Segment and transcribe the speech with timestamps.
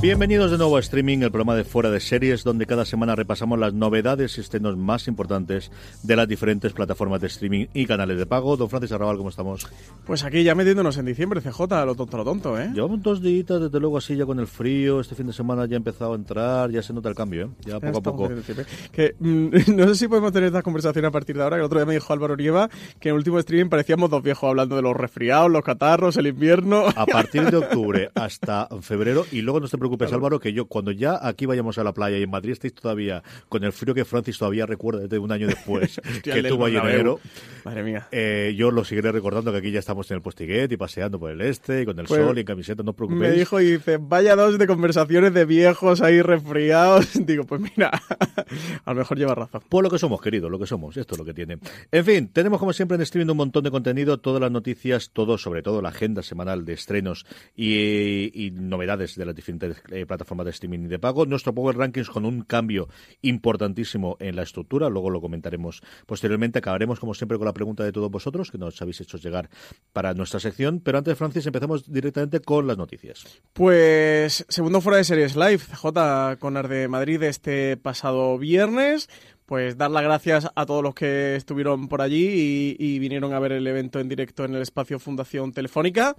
[0.00, 3.58] Bienvenidos de nuevo a Streaming, el programa de Fuera de Series, donde cada semana repasamos
[3.58, 5.70] las novedades y estrenos más importantes
[6.02, 8.56] de las diferentes plataformas de streaming y canales de pago.
[8.56, 9.68] Don Francis Arrabal, ¿cómo estamos?
[10.06, 12.70] Pues aquí ya metiéndonos en diciembre, CJ, lo tonto, lo tonto, ¿eh?
[12.72, 15.00] Llevamos dos días, desde luego, así ya con el frío.
[15.00, 17.50] Este fin de semana ya ha empezado a entrar, ya se nota el cambio, ¿eh?
[17.66, 18.30] Ya poco a poco.
[18.92, 21.66] Que, mm, no sé si podemos tener esta conversación a partir de ahora, que el
[21.66, 24.76] otro día me dijo Álvaro Nieva que en el último streaming parecíamos dos viejos hablando
[24.76, 26.86] de los resfriados, los catarros, el invierno.
[26.96, 30.90] A partir de octubre hasta febrero, y luego no te preocupes, Álvaro, que yo cuando
[30.90, 34.04] ya aquí vayamos a la playa y en Madrid estéis todavía con el frío que
[34.04, 37.20] Francis todavía recuerda desde un año después que tuvo ahí en enero.
[37.64, 38.08] Madre mía.
[38.10, 41.30] Eh, yo lo seguiré recordando que aquí ya estamos en el postiguet y paseando por
[41.30, 43.30] el este y con el pues sol y en camiseta, no os preocupéis.
[43.30, 47.08] Me dijo y dice, vaya dos de conversaciones de viejos ahí resfriados.
[47.26, 47.90] Digo, pues mira,
[48.84, 49.62] a lo mejor lleva razón.
[49.68, 51.58] Por lo que somos, querido, lo que somos, esto es lo que tiene.
[51.90, 55.38] En fin, tenemos como siempre en streaming un montón de contenido, todas las noticias, todo,
[55.38, 60.50] sobre todo la agenda semanal de estrenos y, novedades de las diferentes eh, plataformas de
[60.50, 61.26] streaming y de pago.
[61.26, 62.88] Nuestro Power Rankings con un cambio
[63.22, 66.58] importantísimo en la estructura, luego lo comentaremos posteriormente.
[66.58, 69.50] Acabaremos, como siempre, con la pregunta de todos vosotros que nos habéis hecho llegar
[69.92, 70.80] para nuestra sección.
[70.80, 73.24] Pero antes, Francis, empezamos directamente con las noticias.
[73.52, 79.08] Pues, segundo fuera de series live, CJ con Arde Madrid este pasado viernes
[79.50, 83.50] pues dar las gracias a todos los que estuvieron por allí y, vinieron a ver
[83.50, 86.14] el evento en directo en el espacio Fundación Telefónica.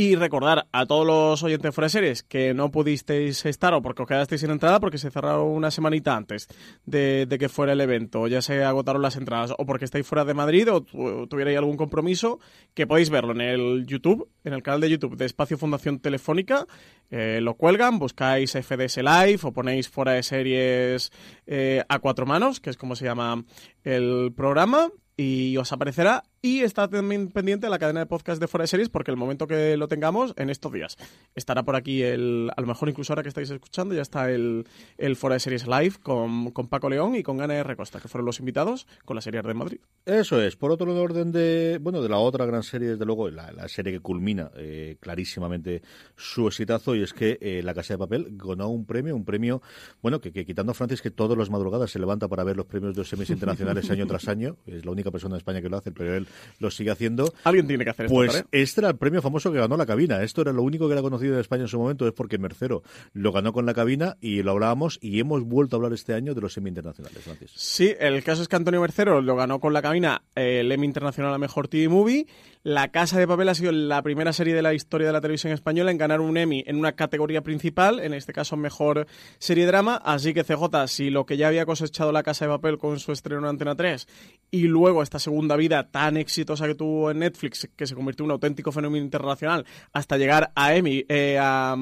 [0.00, 4.40] Y recordar a todos los oyentes series que no pudisteis estar o porque os quedasteis
[4.40, 6.48] sin entrada porque se cerraron una semanita antes
[6.86, 10.32] de, que fuera el evento, ya se agotaron las entradas o porque estáis fuera de
[10.32, 12.40] Madrid o tuvierais algún compromiso,
[12.72, 16.66] que podéis verlo en el YouTube, en el canal de YouTube de Espacio Fundación Telefónica,
[17.10, 21.12] eh, lo cuelgan, buscáis FDS Live o ponéis fuera de series
[21.46, 23.44] eh, a cuatro manos, que es como se llama
[23.84, 28.62] el programa, y os aparecerá y está también pendiente la cadena de podcast de Fuera
[28.62, 30.96] de Series porque el momento que lo tengamos, en estos días,
[31.34, 34.66] estará por aquí el, a lo mejor incluso ahora que estáis escuchando, ya está el,
[34.98, 37.76] el Fuera de Series Live con, con Paco León y con Ana R.
[37.76, 39.80] Costa, que fueron los invitados con la serie de Madrid.
[40.06, 40.56] Eso es.
[40.56, 43.92] Por otro orden de, bueno, de la otra gran serie, desde luego, la, la serie
[43.92, 45.82] que culmina eh, clarísimamente
[46.16, 49.62] su exitazo y es que eh, La Casa de Papel ganó un premio, un premio,
[50.02, 52.94] bueno, que, quitando a Francis que todas las madrugadas se levanta para ver los premios
[52.94, 55.76] de los semis internacionales año tras año, es la única persona en España que lo
[55.76, 56.26] hace, pero él
[56.58, 57.32] lo sigue haciendo.
[57.44, 58.14] Alguien tiene que hacer esto.
[58.14, 60.22] Pues este era el premio famoso que ganó la cabina.
[60.22, 62.82] Esto era lo único que era conocido en España en su momento, es porque Mercero
[63.12, 66.34] lo ganó con la cabina y lo hablábamos y hemos vuelto a hablar este año
[66.34, 67.22] de los semi internacionales.
[67.22, 67.50] Francis.
[67.54, 71.34] Sí, el caso es que Antonio Mercero lo ganó con la cabina el Emmy Internacional
[71.34, 72.26] a Mejor TV Movie.
[72.62, 75.50] La Casa de Papel ha sido la primera serie de la historia de la televisión
[75.50, 79.06] española en ganar un Emmy en una categoría principal, en este caso Mejor
[79.38, 79.96] Serie Drama.
[79.96, 83.12] Así que CJ, si lo que ya había cosechado La Casa de Papel con su
[83.12, 84.06] estreno en Antena 3
[84.50, 88.26] y luego esta segunda vida tan exitosa que tuvo en Netflix, que se convirtió en
[88.26, 91.74] un auténtico fenómeno internacional, hasta llegar a Emmy, eh, a,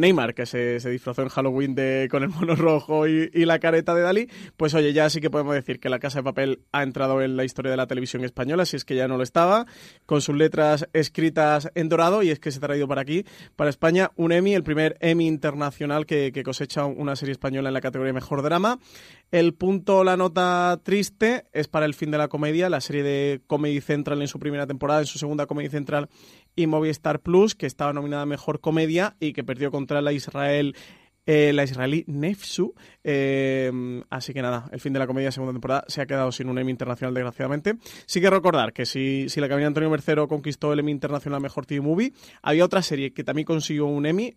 [0.00, 3.94] Neymar, que se, disfrazó en Halloween de, con el mono rojo y, y la careta
[3.94, 6.82] de Dalí, pues oye, ya sí que podemos decir que La Casa de Papel ha
[6.82, 9.66] entrado en la historia de la televisión española, si es que ya no lo estaba
[10.06, 13.24] con sus letras escritas en dorado y es que se ha traído para aquí,
[13.56, 17.80] para España, un Emmy, el primer Emmy internacional que, cosecha una serie española en la
[17.80, 18.78] categoría Mejor Drama.
[19.30, 23.40] El punto, la nota triste, es para el fin de la comedia, la serie de
[23.46, 26.08] Comedy Central en su primera temporada, en su segunda Comedy Central
[26.56, 30.74] y Movistar Plus, que estaba nominada Mejor Comedia y que perdió contra la Israel
[31.26, 32.74] eh, la israelí Nefsu.
[33.04, 36.48] Eh, así que nada, el fin de la comedia segunda temporada se ha quedado sin
[36.48, 37.76] un Emmy internacional, desgraciadamente.
[38.06, 41.66] Sí que recordar que si, si la cabina Antonio Mercero conquistó el Emmy internacional Mejor
[41.66, 44.34] TV Movie, había otra serie que también consiguió un Emmy,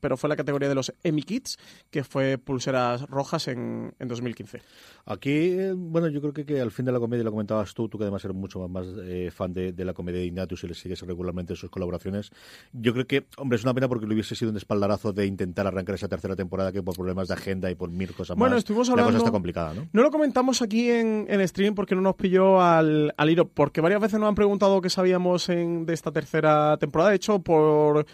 [0.00, 1.58] pero fue la categoría de los Emmy Kids,
[1.90, 4.60] que fue Pulseras Rojas en, en 2015.
[5.06, 7.88] Aquí, eh, bueno, yo creo que, que, al fin de la comedia, lo comentabas tú,
[7.88, 8.86] tú que además eres mucho más,
[9.32, 12.30] fan de, de, la comedia de Ignatius y le sigues regularmente sus colaboraciones.
[12.72, 15.66] Yo creo que, hombre, es una pena porque le hubiese sido un espaldarazo de intentar
[15.66, 18.60] arrancar esa tercera temporada que por problemas de agenda y por mil cosas bueno, más.
[18.60, 19.86] estuvimos hablando, la cosa está complicada, ¿no?
[19.92, 23.80] No lo comentamos aquí en, en stream porque no nos pilló al, al hilo, porque
[23.80, 27.10] varias veces nos han preguntado qué sabíamos en, de esta tercera temporada.
[27.10, 28.06] De hecho, por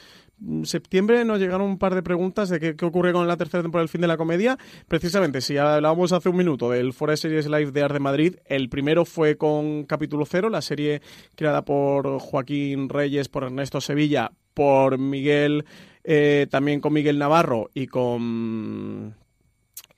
[0.64, 3.82] septiembre nos llegaron un par de preguntas de qué, qué, ocurre con la tercera temporada
[3.82, 4.58] del fin de la comedia.
[4.88, 8.68] Precisamente, si hablábamos hace un minuto del Fora Series Live de Art de Madrid, el
[8.68, 11.02] primero fue con Capítulo Cero, la serie
[11.34, 15.64] creada por Joaquín Reyes, por Ernesto Sevilla, por Miguel,
[16.04, 19.14] eh, también con Miguel Navarro y con...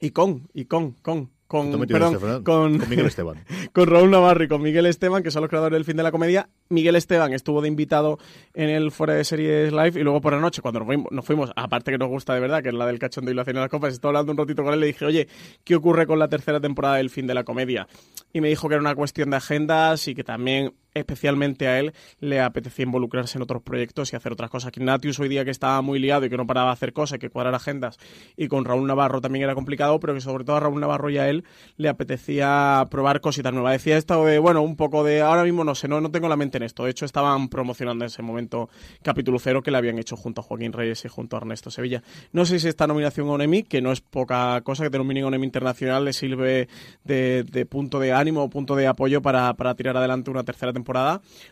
[0.00, 3.44] Y con, y con, con, con, perdón, con, con, Miguel Esteban.
[3.74, 6.10] con Raúl Navarro y con Miguel Esteban, que son los creadores del fin de la
[6.10, 6.48] comedia.
[6.70, 8.18] Miguel Esteban estuvo de invitado
[8.54, 11.26] en el Fuera de Series Live y luego por la noche, cuando nos fuimos, nos
[11.26, 13.60] fuimos, aparte que nos gusta de verdad, que es la del cachondo y la cena
[13.60, 15.28] de las copas, estaba hablando un ratito con él y le dije, oye,
[15.62, 17.86] ¿qué ocurre con la tercera temporada del fin de la comedia?
[18.32, 21.92] Y me dijo que era una cuestión de agendas y que también especialmente a él
[22.20, 24.72] le apetecía involucrarse en otros proyectos y hacer otras cosas.
[24.76, 27.30] Ignatius hoy día que estaba muy liado y que no paraba de hacer cosas, que
[27.30, 27.98] cuadrar agendas,
[28.36, 31.18] y con Raúl Navarro también era complicado, pero que sobre todo a Raúl Navarro y
[31.18, 31.44] a él
[31.76, 33.72] le apetecía probar cositas nuevas.
[33.72, 36.36] Decía esto de, bueno, un poco de, ahora mismo no sé, no, no tengo la
[36.36, 36.84] mente en esto.
[36.84, 38.68] De hecho, estaban promocionando en ese momento
[39.02, 42.02] capítulo cero que le habían hecho junto a Joaquín Reyes y junto a Ernesto Sevilla.
[42.32, 44.98] No sé si esta nominación a un Emmy, que no es poca cosa, que te
[44.98, 46.68] nominen a un Emmy internacional le sirve
[47.04, 50.72] de, de punto de ánimo o punto de apoyo para, para tirar adelante una tercera
[50.72, 50.81] temporada.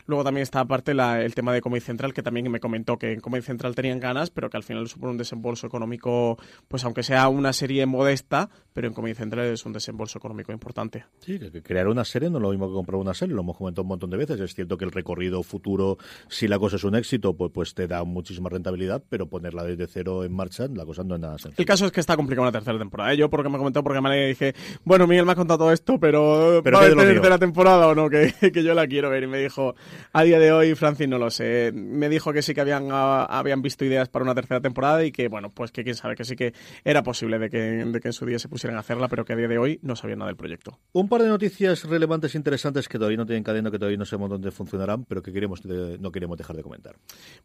[0.05, 3.13] Luego también está aparte la, el tema de Comedy Central, que también me comentó que
[3.13, 6.37] en Comedy Central tenían ganas, pero que al final supone un desembolso económico,
[6.67, 11.05] pues aunque sea una serie modesta, pero en Comedy Central es un desembolso económico importante.
[11.19, 13.57] Sí, que crear una serie no es lo mismo que comprar una serie, lo hemos
[13.57, 14.39] comentado un montón de veces.
[14.39, 15.97] Es cierto que el recorrido futuro,
[16.29, 19.87] si la cosa es un éxito, pues, pues te da muchísima rentabilidad, pero ponerla desde
[19.87, 21.61] cero en marcha, la cosa no es nada sencilla.
[21.61, 23.13] El caso es que está complicada una tercera temporada.
[23.13, 23.17] ¿eh?
[23.17, 24.53] Yo, porque me comentó, porque me dije,
[24.83, 27.95] bueno, Miguel me ha contado todo esto, pero, pero ¿va a haber tercera temporada o
[27.95, 28.09] no?
[28.09, 29.23] Que, que yo la quiero ver.
[29.23, 29.75] Y me dijo,
[30.13, 31.71] a día de hoy, Francis, no lo sé.
[31.73, 35.11] Me dijo que sí que habían, a, habían visto ideas para una tercera temporada y
[35.11, 36.53] que, bueno, pues que quién sabe, que sí que
[36.83, 39.33] era posible de que, de que en su día se pusieran a hacerla, pero que
[39.33, 40.77] a día de hoy no sabían nada del proyecto.
[40.93, 44.05] Un par de noticias relevantes e interesantes que todavía no tienen cadena, que todavía no
[44.05, 46.95] sabemos dónde funcionarán, pero que queremos de, no queremos dejar de comentar.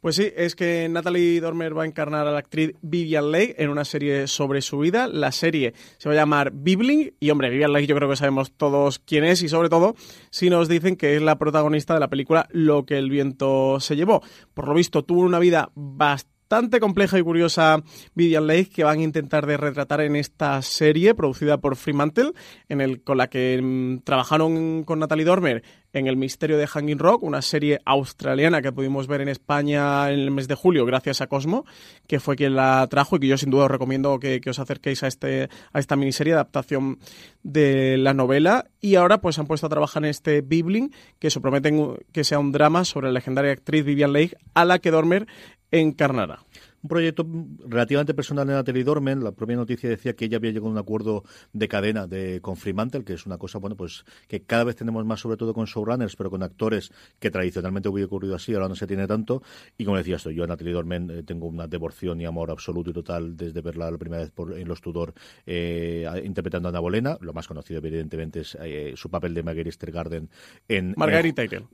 [0.01, 3.71] Pues sí, es que Natalie Dormer va a encarnar a la actriz Vivian Leigh en
[3.71, 5.09] una serie sobre su vida.
[5.09, 8.53] La serie se va a llamar Bibling y, hombre, Vivian Leigh yo creo que sabemos
[8.53, 9.95] todos quién es y, sobre todo,
[10.29, 13.97] si nos dicen que es la protagonista de la película Lo que el viento se
[13.97, 14.23] llevó.
[14.53, 17.83] Por lo visto, tuvo una vida bastante bastante compleja y curiosa
[18.15, 22.35] Vivian Leigh que van a intentar de retratar en esta serie producida por Fremantle,
[22.69, 26.99] en el, con la que mmm, trabajaron con Natalie Dormer en El misterio de Hanging
[26.99, 31.21] Rock, una serie australiana que pudimos ver en España en el mes de julio gracias
[31.21, 31.65] a Cosmo,
[32.07, 35.03] que fue quien la trajo y que yo sin duda os recomiendo que, os acerquéis
[35.03, 36.99] a, este, a esta miniserie adaptación
[37.43, 38.67] de la novela.
[38.81, 42.39] Y ahora pues han puesto a trabajar en este Bibling, que se prometen que sea
[42.39, 45.27] un drama sobre la legendaria actriz Vivian Leigh, a la que Dormer
[45.71, 46.41] encarnará.
[46.83, 47.27] Un proyecto
[47.67, 49.25] relativamente personal de Natalie Dormen.
[49.25, 52.57] La propia noticia decía que ella había llegado a un acuerdo de cadena de, con
[52.57, 55.67] Fremantle, que es una cosa, bueno, pues que cada vez tenemos más, sobre todo con
[55.67, 59.43] showrunners, pero con actores que tradicionalmente hubiera ocurrido así, ahora no se tiene tanto.
[59.79, 62.91] Y como decía esto, yo a Natalie Dormen eh, tengo una devoción y amor absoluto
[62.91, 65.15] y total desde verla la primera vez por, en Los Tudor
[65.47, 67.19] eh, interpretando a Ana Bolena.
[67.21, 70.29] Lo más conocido, evidentemente, es eh, su papel de Marguerite Garden
[70.69, 70.95] en.
[70.97, 71.67] Margarita en,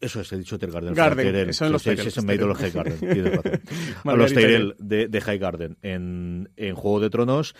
[0.00, 0.94] eso es, he dicho Garden.
[0.94, 1.82] Garden, en los.
[1.82, 1.90] Sí,
[2.24, 3.40] me he ido los High Garden.
[4.04, 7.54] a los Tyrell de, de, High Garden en, en Juego de Tronos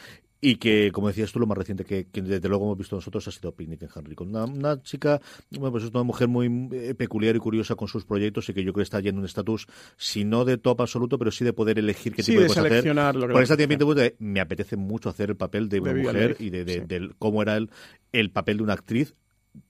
[0.44, 3.26] y que, como decías tú, lo más reciente que, que, desde luego hemos visto nosotros
[3.26, 4.14] ha sido Picnic en Henry.
[4.14, 5.18] Con una, una, chica,
[5.52, 8.62] bueno, pues es una mujer muy eh, peculiar y curiosa con sus proyectos y que
[8.62, 11.54] yo creo que está yendo un estatus, si no de top absoluto, pero sí de
[11.54, 12.94] poder elegir qué sí, tipo de, de cosas hacer.
[12.94, 16.02] Lo que Por esa tiempo de, me apetece mucho hacer el papel de una De
[16.02, 16.80] mujer y de, de, sí.
[16.80, 17.70] de cómo era el,
[18.12, 19.14] el papel de una actriz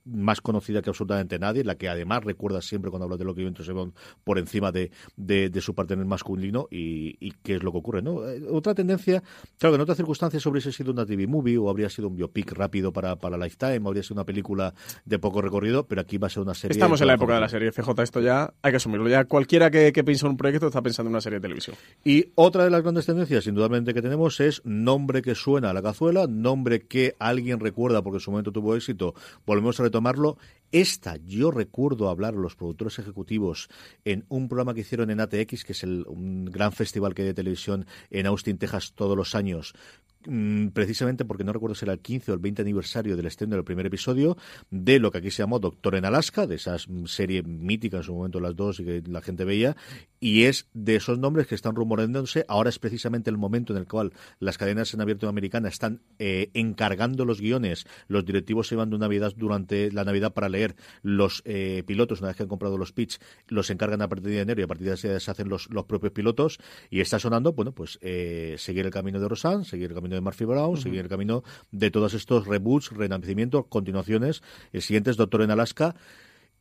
[0.04, 3.42] más conocida que absolutamente nadie, la que además recuerda siempre cuando habla de lo que
[3.42, 3.75] viento se
[4.23, 8.02] por encima de, de, de, su partener masculino y, y, qué es lo que ocurre.
[8.02, 8.26] ¿no?
[8.28, 9.23] Eh, Otra tendencia,
[9.58, 12.52] claro que en otras circunstancias hubiese sido una TV movie o habría sido un biopic
[12.52, 16.28] rápido para, para Lifetime, o habría sido una película de poco recorrido, pero aquí va
[16.28, 16.73] a ser una serie.
[16.73, 19.08] Estamos en la época de la serie CJ, esto ya hay que asumirlo.
[19.08, 21.76] Ya cualquiera que, que piensa en un proyecto está pensando en una serie de televisión.
[22.04, 25.82] Y otra de las grandes tendencias, indudablemente, que tenemos es nombre que suena a la
[25.82, 29.14] cazuela, nombre que alguien recuerda porque en su momento tuvo éxito.
[29.46, 30.39] Volvemos a retomarlo.
[30.73, 33.69] Esta, yo recuerdo hablar a los productores ejecutivos
[34.05, 36.05] en un programa que hicieron en ATX, que es el,
[36.51, 39.75] gran festival que hay de televisión en Austin, Texas, todos los años,
[40.73, 43.64] precisamente porque no recuerdo si era el 15 o el 20 aniversario del estreno del
[43.64, 44.37] primer episodio
[44.71, 46.76] de lo que aquí se llamó Doctor en Alaska, de esa
[47.07, 49.76] serie mítica en su momento las dos y que la gente veía,
[50.21, 52.45] y es de esos nombres que están rumoreándose.
[52.49, 56.50] Ahora es precisamente el momento en el cual las cadenas en abierto americana están eh,
[56.54, 60.76] encargando los guiones, los directivos se van de Navidad durante la Navidad para leer.
[61.02, 64.40] Los eh, pilotos, una vez que han comprado los pitch, los encargan a partir de
[64.40, 66.59] enero y a partir de ahí se hacen los, los propios pilotos.
[66.90, 70.21] Y está sonando, bueno, pues eh, seguir el camino de Rosan, seguir el camino de
[70.21, 74.42] Murphy Brown, seguir el camino de todos estos reboots, renacimientos, continuaciones.
[74.73, 75.94] El siguiente es Doctor en Alaska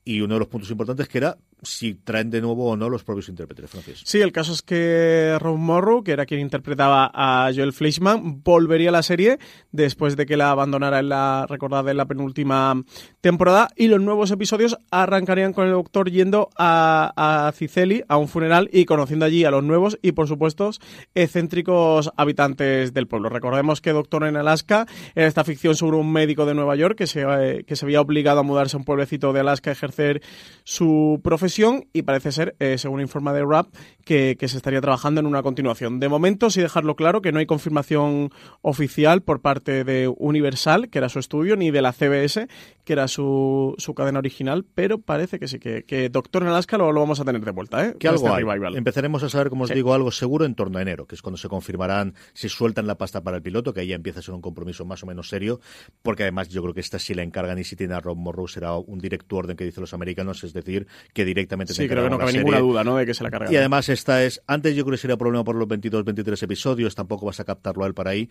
[0.05, 3.03] y uno de los puntos importantes que era si traen de nuevo o no los
[3.03, 4.01] propios intérpretes, Francis.
[4.03, 8.89] Sí, el caso es que Ron Morrow, que era quien interpretaba a Joel Fleischman, volvería
[8.89, 9.39] a la serie
[9.72, 12.83] después de que la abandonara en la recordada en la penúltima
[13.22, 18.27] temporada y los nuevos episodios arrancarían con el doctor yendo a, a Ciceli, a un
[18.27, 20.72] funeral y conociendo allí a los nuevos y por supuesto
[21.15, 23.29] excéntricos habitantes del pueblo.
[23.29, 27.07] Recordemos que Doctor en Alaska era esta ficción sobre un médico de Nueva York que
[27.07, 30.21] se, eh, que se había obligado a mudarse a un pueblecito de Alaska a ejercer
[30.63, 33.67] su profesión y parece ser, eh, según informa de RAP,
[34.05, 36.00] que, se estaría trabajando en una continuación.
[36.00, 38.31] De momento, sí dejarlo claro que no hay confirmación
[38.62, 42.47] oficial por parte de Universal, que era su estudio, ni de la CBS,
[42.83, 47.19] que era su, cadena original, pero parece que sí, que, Doctor en Alaska lo, vamos
[47.19, 47.85] a tener de vuelta.
[47.85, 47.95] ¿eh?
[47.97, 51.05] Que algo este Empezaremos a saber, como os digo, algo seguro en torno a enero,
[51.05, 53.95] que es cuando se confirmarán si sueltan la pasta para el piloto, que ahí ya
[53.95, 55.59] empieza a ser un compromiso más o menos serio,
[56.01, 58.47] porque además yo creo que esta sí la encargan y si tiene a Rob Morrow
[58.47, 62.10] será un directo orden que dicen los americanos, es decir, que directamente Sí, creo que
[62.10, 62.98] no cabe ninguna duda, ¿no?
[62.98, 63.52] De que se la carga.
[63.52, 66.96] Y además esta es, antes yo creo que sería problema por los 22, 23 episodios,
[66.96, 68.30] tampoco vas a captarlo a él para ahí,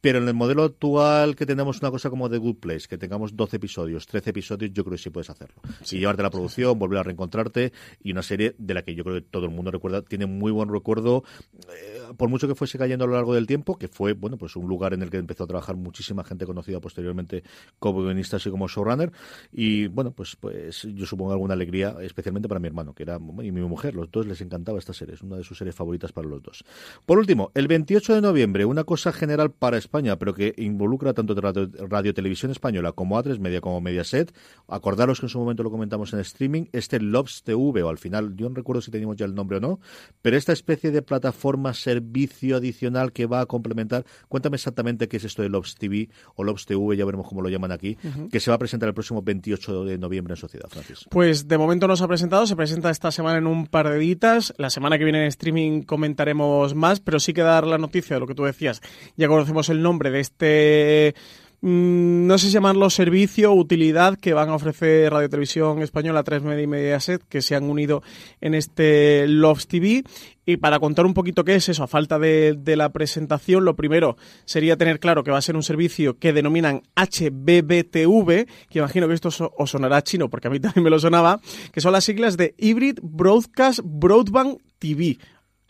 [0.00, 3.36] pero en el modelo actual que tenemos una cosa como The Good Place, que tengamos
[3.36, 5.60] 12 episodios, 13 episodios, yo creo que sí puedes hacerlo.
[5.82, 9.04] Sí, y llevarte la producción, volver a reencontrarte y una serie de la que yo
[9.04, 11.24] creo que todo el mundo recuerda, tiene muy buen recuerdo,
[11.68, 14.56] eh, por mucho que fuese cayendo a lo largo del tiempo, que fue, bueno, pues
[14.56, 17.42] un lugar en el que empezó a trabajar muchísima gente conocida posteriormente
[17.78, 19.12] como guionista y como showrunner.
[19.52, 23.52] Y bueno, pues, pues yo supongo alguna alegría, especialmente para mi hermano, que era, y
[23.52, 26.28] mi mujer, los dos les encantaba esta serie, es una de sus series favoritas para
[26.28, 26.64] los dos.
[27.06, 31.34] Por último, el 28 de noviembre, una cosa general para España, pero que involucra tanto
[31.34, 34.32] Radio, Televisión Española como A3 Media como Mediaset.
[34.68, 38.36] Acordaros que en su momento lo comentamos en streaming, este Lobs TV, o al final,
[38.36, 39.80] yo no recuerdo si teníamos ya el nombre o no,
[40.22, 44.04] pero esta especie de plataforma, servicio adicional que va a complementar.
[44.28, 47.48] Cuéntame exactamente qué es esto de Lobs TV o Lobs TV, ya veremos cómo lo
[47.48, 47.98] llaman aquí,
[48.30, 51.06] que se va a presentar el próximo 28 de noviembre en Sociedad, Francis.
[51.10, 53.98] Pues de momento no se ha presentado, se presenta esta semana en un par de
[53.98, 54.54] días.
[54.56, 58.20] La semana que viene en streaming comentaremos más, pero sí que dar la noticia de
[58.20, 58.80] lo que tú decías.
[59.16, 61.14] Ya conocemos el nombre de este
[61.60, 66.22] mm, no sé si llamarlo servicio o utilidad que van a ofrecer Radio Televisión Española,
[66.22, 68.02] 3 Media y Mediaset, que se han unido
[68.40, 70.04] en este Loves TV.
[70.46, 74.16] Y para contar un poquito qué es eso, a falta de, la presentación, lo primero
[74.44, 79.14] sería tener claro que va a ser un servicio que denominan HBBTV, que imagino que
[79.14, 81.40] esto os sonará chino, porque a mí también me lo sonaba,
[81.72, 85.18] que son las siglas de Hybrid Broadcast Broadband TV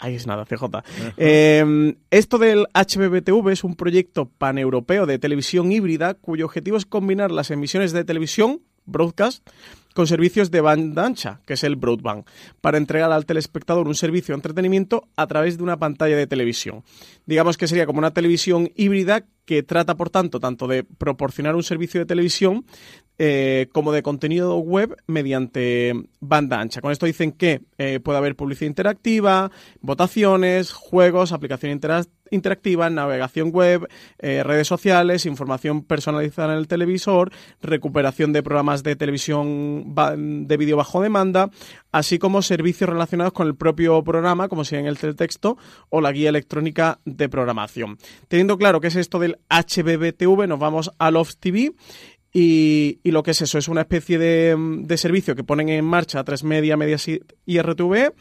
[0.00, 0.82] Ahí es nada, CJ.
[1.18, 7.30] Em, esto del HBBTV es un proyecto paneuropeo de televisión híbrida cuyo objetivo es combinar
[7.30, 9.46] las emisiones de televisión, broadcast,
[9.94, 12.24] con servicios de banda ancha, que es el broadband,
[12.60, 16.82] para entregar al telespectador un servicio de entretenimiento a través de una pantalla de televisión.
[17.26, 21.62] Digamos que sería como una televisión híbrida que trata, por tanto, tanto de proporcionar un
[21.62, 22.64] servicio de televisión
[23.22, 26.80] eh, como de contenido web mediante banda ancha.
[26.80, 29.50] Con esto dicen que eh, puede haber publicidad interactiva,
[29.82, 31.78] votaciones, juegos, aplicación
[32.30, 33.88] interactiva navegación web,
[34.20, 40.78] eh, redes sociales, información personalizada en el televisor, recuperación de programas de televisión de vídeo
[40.78, 41.50] bajo demanda,
[41.92, 45.58] así como servicios relacionados con el propio programa, como si en el teletexto
[45.90, 47.98] o la guía electrónica de programación.
[48.28, 51.74] Teniendo claro qué es esto del HBBTV, nos vamos a Love TV
[52.32, 56.44] y, lo que es eso, es una especie de, servicio que ponen en marcha tres
[56.44, 58.12] Media, Medias y RTV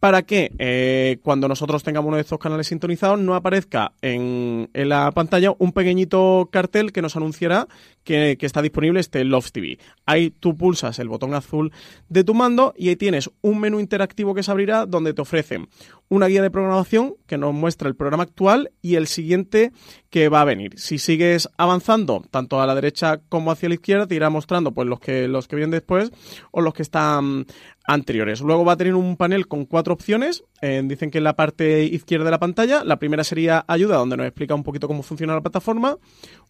[0.00, 5.10] para que eh, cuando nosotros tengamos uno de estos canales sintonizados no aparezca en, la
[5.12, 7.66] pantalla un pequeñito cartel que nos anunciará
[8.04, 9.78] que, está disponible este Love TV.
[10.04, 11.72] Ahí tú pulsas el botón azul
[12.08, 15.68] de tu mando y ahí tienes un menú interactivo que se abrirá donde te ofrecen
[16.08, 19.72] una guía de programación que nos muestra el programa actual y el siguiente
[20.10, 20.78] que va a venir.
[20.78, 24.86] Si sigues avanzando tanto a la derecha como hacia la izquierda, te irá mostrando pues
[24.88, 26.12] los que los que vienen después
[26.52, 27.46] o los que están
[27.86, 28.40] anteriores.
[28.40, 30.44] Luego va a tener un panel con cuatro opciones.
[30.60, 34.16] Eh, dicen que en la parte izquierda de la pantalla, la primera sería ayuda, donde
[34.16, 35.98] nos explica un poquito cómo funciona la plataforma.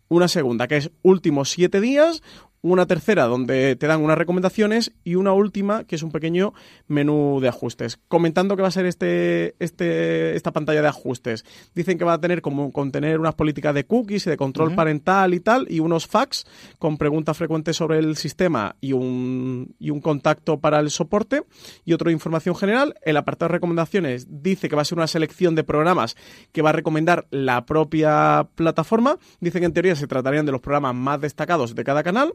[0.08, 2.22] Una segunda, que es últimos siete días
[2.72, 6.54] una tercera donde te dan unas recomendaciones y una última que es un pequeño
[6.88, 7.98] menú de ajustes.
[8.08, 11.44] Comentando que va a ser este, este, esta pantalla de ajustes.
[11.74, 15.34] Dicen que va a tener como contener unas políticas de cookies y de control parental
[15.34, 16.46] y tal, y unos fax
[16.78, 21.42] con preguntas frecuentes sobre el sistema y un, y un contacto para el soporte
[21.84, 22.94] y otra información general.
[23.02, 26.16] El apartado de recomendaciones dice que va a ser una selección de programas
[26.52, 29.18] que va a recomendar la propia plataforma.
[29.40, 32.34] Dicen que en teoría se tratarían de los programas más destacados de cada canal.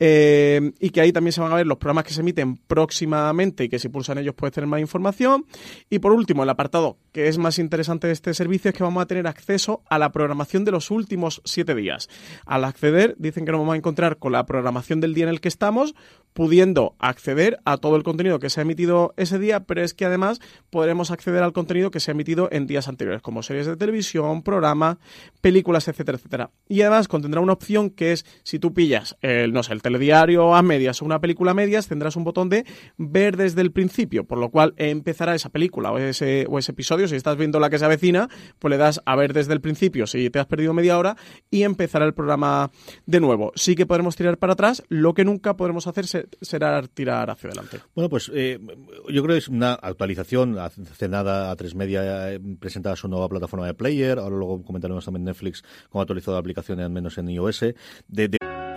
[0.00, 3.64] Eh, y que ahí también se van a ver los programas que se emiten próximamente
[3.64, 5.44] y que si pulsan ellos puedes tener más información.
[5.90, 9.02] Y por último, el apartado que es más interesante de este servicio es que vamos
[9.02, 12.08] a tener acceso a la programación de los últimos siete días.
[12.46, 15.40] Al acceder, dicen que nos vamos a encontrar con la programación del día en el
[15.40, 15.94] que estamos,
[16.32, 20.04] pudiendo acceder a todo el contenido que se ha emitido ese día, pero es que
[20.04, 20.40] además
[20.70, 24.42] podremos acceder al contenido que se ha emitido en días anteriores, como series de televisión,
[24.42, 24.98] programas,
[25.40, 26.50] películas, etcétera, etcétera.
[26.68, 30.54] Y además contendrá una opción que es si tú pillas el, no sé, el telediario
[30.54, 32.66] a medias o una película a medias, tendrás un botón de
[32.98, 37.08] ver desde el principio, por lo cual empezará esa película o ese, o ese episodio.
[37.08, 38.28] Si estás viendo la que se avecina,
[38.58, 41.16] pues le das a ver desde el principio si te has perdido media hora
[41.50, 42.70] y empezará el programa
[43.06, 43.52] de nuevo.
[43.54, 47.78] Sí que podremos tirar para atrás, lo que nunca podremos hacer será tirar hacia adelante.
[47.94, 48.58] Bueno, pues eh,
[49.08, 50.58] yo creo que es una actualización.
[50.58, 55.24] Hace nada a tres media presentada su nueva plataforma de Player, ahora luego comentaremos también
[55.24, 57.64] Netflix ha actualizado la aplicación al menos en iOS.
[58.08, 58.28] De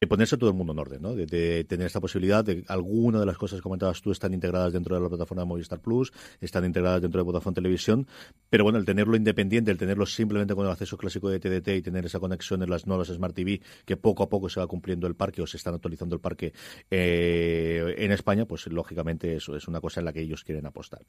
[0.00, 1.14] de ponerse todo el mundo en orden, ¿no?
[1.14, 4.94] De, tener esta posibilidad de alguna de las cosas que comentabas tú están integradas dentro
[4.94, 8.06] de la plataforma de Movistar Plus, están integradas dentro de Vodafone Televisión,
[8.50, 11.82] pero bueno, el tenerlo independiente, el tenerlo simplemente con el acceso clásico de TDT y
[11.82, 15.06] tener esa conexión en las nuevas Smart TV, que poco a poco se va cumpliendo
[15.06, 16.52] el parque o se están actualizando el parque
[16.90, 21.00] eh, en España, pues lógicamente eso es una cosa en la que ellos quieren apostar.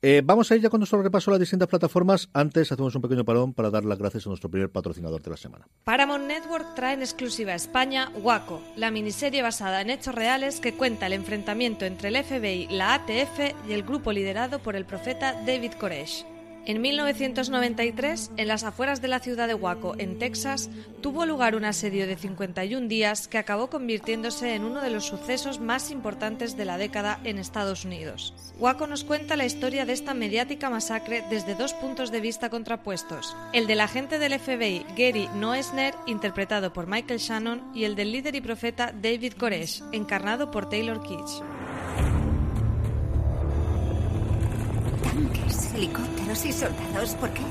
[0.00, 2.28] Eh, vamos a ir ya con nuestro repaso a las distintas plataformas.
[2.32, 5.36] Antes hacemos un pequeño parón para dar las gracias a nuestro primer patrocinador de la
[5.36, 5.68] semana.
[5.84, 8.10] Paramount Network trae en exclusiva a España
[8.76, 13.68] la miniserie basada en hechos reales que cuenta el enfrentamiento entre el FBI, la ATF
[13.68, 16.31] y el grupo liderado por el profeta David Koresh.
[16.64, 20.70] En 1993, en las afueras de la ciudad de Waco, en Texas,
[21.00, 25.58] tuvo lugar un asedio de 51 días que acabó convirtiéndose en uno de los sucesos
[25.58, 28.32] más importantes de la década en Estados Unidos.
[28.60, 33.36] Waco nos cuenta la historia de esta mediática masacre desde dos puntos de vista contrapuestos,
[33.52, 38.36] el del agente del FBI Gary Noesner, interpretado por Michael Shannon, y el del líder
[38.36, 41.42] y profeta David Koresh, encarnado por Taylor Kitsch.
[45.12, 47.42] Tanques, helicópteros y soldados, ¿por qué?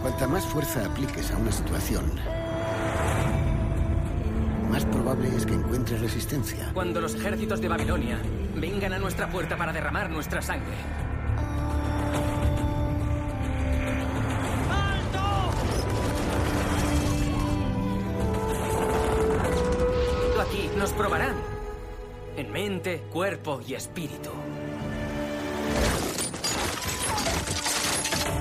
[0.00, 2.04] Cuanta más fuerza apliques a una situación,
[4.70, 6.70] más probable es que encuentres resistencia.
[6.72, 8.20] Cuando los ejércitos de Babilonia
[8.54, 10.76] vengan a nuestra puerta para derramar nuestra sangre.
[14.70, 15.50] ¡Alto!
[20.40, 21.34] Aquí nos probarán.
[22.36, 24.30] En mente, cuerpo y espíritu.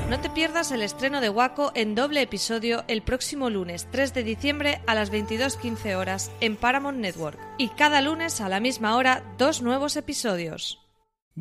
[0.10, 4.24] No te pierdas el estreno de Waco en doble episodio el próximo lunes 3 de
[4.24, 7.38] diciembre a las 22.15 horas en Paramount Network.
[7.60, 10.89] Y cada lunes a la misma hora, dos nuevos episodios.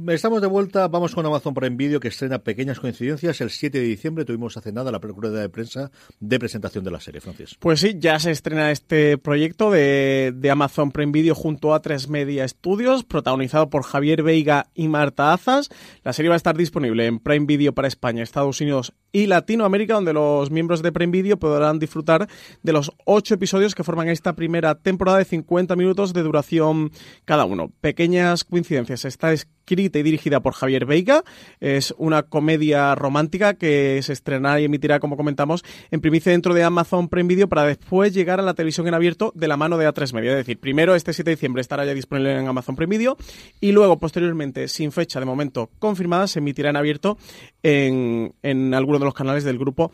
[0.07, 3.41] Estamos de vuelta, vamos con Amazon Prime Video que estrena Pequeñas Coincidencias.
[3.41, 7.01] El 7 de diciembre tuvimos hace nada la rueda de prensa de presentación de la
[7.01, 7.57] serie, Francis.
[7.59, 12.09] Pues sí, ya se estrena este proyecto de, de Amazon Prime Video junto a Tres
[12.09, 15.69] Media Studios, protagonizado por Javier Veiga y Marta Azas.
[16.05, 19.95] La serie va a estar disponible en Prime Video para España, Estados Unidos y Latinoamérica,
[19.95, 22.29] donde los miembros de Prime Video podrán disfrutar
[22.63, 26.91] de los ocho episodios que forman esta primera temporada de 50 minutos de duración
[27.25, 27.73] cada uno.
[27.81, 31.25] Pequeñas Coincidencias está escrito escrita y dirigida por Javier Veiga.
[31.61, 36.63] Es una comedia romántica que se estrenará y emitirá, como comentamos, en primicia dentro de
[36.63, 39.87] Amazon Prime Video para después llegar a la televisión en abierto de la mano de
[39.87, 40.31] A3 Media.
[40.31, 43.19] Es decir, primero este 7 de diciembre estará ya disponible en Amazon Prime Video
[43.61, 47.19] y luego, posteriormente, sin fecha de momento confirmada, se emitirá en abierto
[47.63, 49.91] en, en algunos de los canales del grupo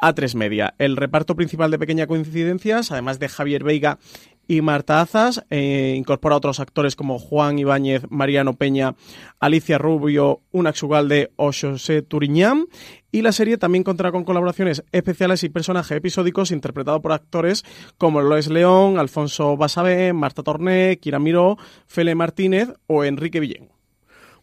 [0.00, 0.74] a3 Media.
[0.78, 3.98] El reparto principal de Pequeña Coincidencias, además de Javier Veiga
[4.48, 8.94] y Marta Azas, eh, incorpora a otros actores como Juan Ibáñez, Mariano Peña,
[9.40, 12.66] Alicia Rubio, Unax Ugalde o José Turiñán.
[13.10, 17.64] Y la serie también contará con colaboraciones especiales y personajes episódicos interpretados por actores
[17.96, 23.75] como Lois León, Alfonso Basabé, Marta Torné, Kira Miró, Fele Martínez o Enrique Villén.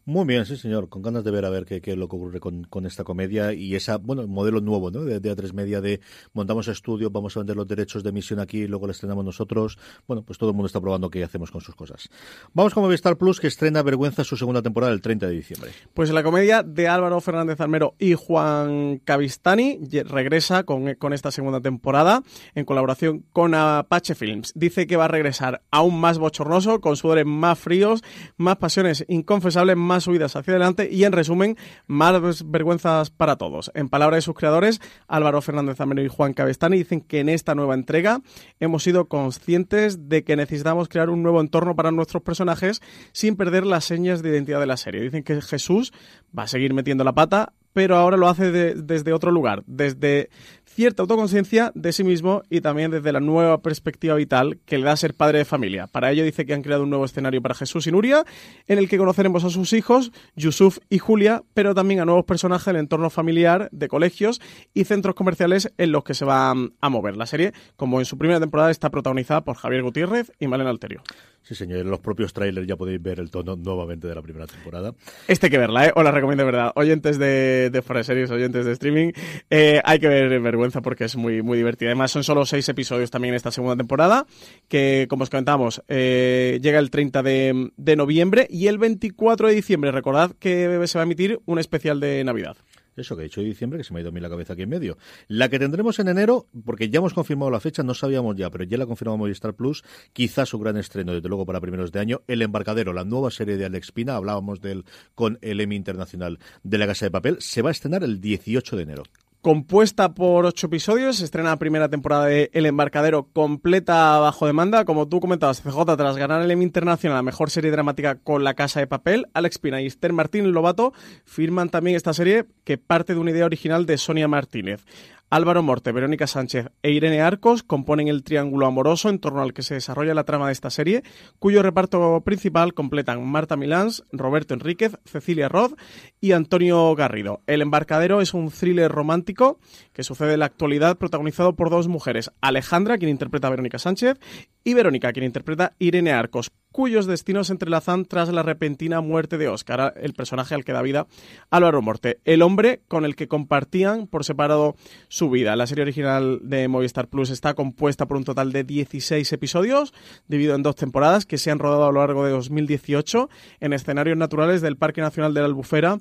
[0.06, 0.89] Muy bien, sí, señor.
[0.89, 3.06] Con ganas de ver a ver qué, qué es lo que ocurre con, con, esta
[3.06, 5.06] comedia y esa, bueno, modelo nuevo, ¿no?
[5.06, 6.02] De, de A3 Media de
[6.34, 9.78] montamos estudio, vamos a vender los derechos de emisión aquí y luego lo estrenamos nosotros.
[10.06, 12.10] Bueno, pues todo el mundo está probando qué hacemos con sus cosas.
[12.54, 15.72] Vamos con Movistar Plus, que estrena Vergüenza su segunda temporada el 30 de diciembre.
[15.94, 21.62] Pues la comedia de Álvaro Fernández Almero y Juan Cavistani regresa con, con esta segunda
[21.62, 22.24] temporada
[22.56, 24.52] en colaboración con Apache Films.
[24.54, 28.04] Dice que va a regresar aún más bochornoso, con sudores más fríos,
[28.36, 33.72] más pasiones inconfesables, más más subidas hacia adelante y, en resumen, más vergüenzas para todos.
[33.76, 37.54] En palabras de sus creadores, Álvaro Fernández Ameno y Juan Cabestani dicen que en esta
[37.54, 38.22] nueva entrega
[38.60, 43.66] hemos sido conscientes de que necesitamos crear un nuevo entorno para nuestros personajes sin perder
[43.66, 45.02] las señas de identidad de la serie.
[45.02, 45.94] Dicen que Jesús
[46.38, 50.30] va a seguir metiendo la pata, pero ahora lo hace de, desde otro lugar, desde
[50.74, 54.96] cierta autoconciencia de sí mismo y también desde la nueva perspectiva vital que le da
[54.98, 55.88] ser padre de familia.
[55.88, 58.26] Para ello dice que han creado un nuevo escenario para Jesús y Nuria,
[58.68, 62.66] en el que conoceremos a sus hijos, Yusuf y Julia, pero también a nuevos personajes
[62.66, 64.42] del entorno familiar, de colegios
[64.74, 67.18] y centros comerciales en los que se va a mover.
[67.18, 71.04] La serie, como en su primera temporada, está protagonizada por Javier Gutiérrez y Malena Alterio.
[71.44, 71.80] Sí, señor.
[71.80, 74.94] En los propios trailers ya podéis ver el tono nuevamente de la primera temporada.
[75.28, 75.92] Este hay que verla, ¿eh?
[75.94, 76.72] Os la recomiendo de verdad.
[76.76, 79.12] Oyentes de, de Series, oyentes de streaming,
[79.50, 81.90] eh, hay que ver Vergüenza porque es muy, muy divertida.
[81.90, 84.26] Además, son solo seis episodios también en esta segunda temporada,
[84.70, 89.54] que, como os comentamos, eh, llega el 30 de, de noviembre y el 24 de
[89.54, 89.92] diciembre.
[89.92, 92.56] Recordad que se va a emitir un especial de Navidad.
[92.96, 94.54] Eso que he dicho de diciembre, que se me ha ido a mí la cabeza
[94.54, 94.98] aquí en medio.
[95.28, 98.64] La que tendremos en enero, porque ya hemos confirmado la fecha, no sabíamos ya, pero
[98.64, 102.22] ya la confirmamos Movistar Plus, quizás su gran estreno, desde luego para primeros de año,
[102.28, 106.40] El Embarcadero, la nueva serie de Alex Pina, hablábamos de él con el Emmy Internacional
[106.64, 109.04] de la Casa de Papel, se va a estrenar el 18 de enero
[109.44, 114.86] compuesta por ocho episodios, se estrena la primera temporada de El Embarcadero completa bajo demanda,
[114.86, 118.54] como tú comentabas, CJ tras ganar el Emmy Internacional, la mejor serie dramática con La
[118.54, 120.94] Casa de Papel, Alex Pina y Esther Martín Lobato
[121.26, 124.86] firman también esta serie que parte de una idea original de Sonia Martínez.
[125.34, 129.63] Álvaro Morte, Verónica Sánchez e Irene Arcos componen el triángulo amoroso en torno al que
[129.63, 131.02] se desarrolla la trama de esta serie,
[131.39, 135.74] cuyo reparto principal completan Marta Milans, Roberto Enríquez, Cecilia Roth
[136.22, 137.41] y Antonio Garrido.
[137.48, 139.58] El embarcadero es un thriller romántico
[139.91, 144.19] que sucede en la actualidad protagonizado por dos mujeres, Alejandra, quien interpreta a Verónica Sánchez,
[144.63, 149.48] y Verónica, quien interpreta Irene Arcos, cuyos destinos se entrelazan tras la repentina muerte de
[149.48, 151.08] Oscar, el personaje al que da vida
[151.52, 154.76] Álvaro Morte, el hombre con el que compartían por separado
[155.08, 155.56] su vida.
[155.56, 159.94] La serie original de Movistar Plus está compuesta por un total de 16 episodios,
[160.28, 164.18] dividido en dos temporadas que se han rodado a lo largo de 2018 en escenarios
[164.18, 166.00] naturales del Parque Nacional de la Albufera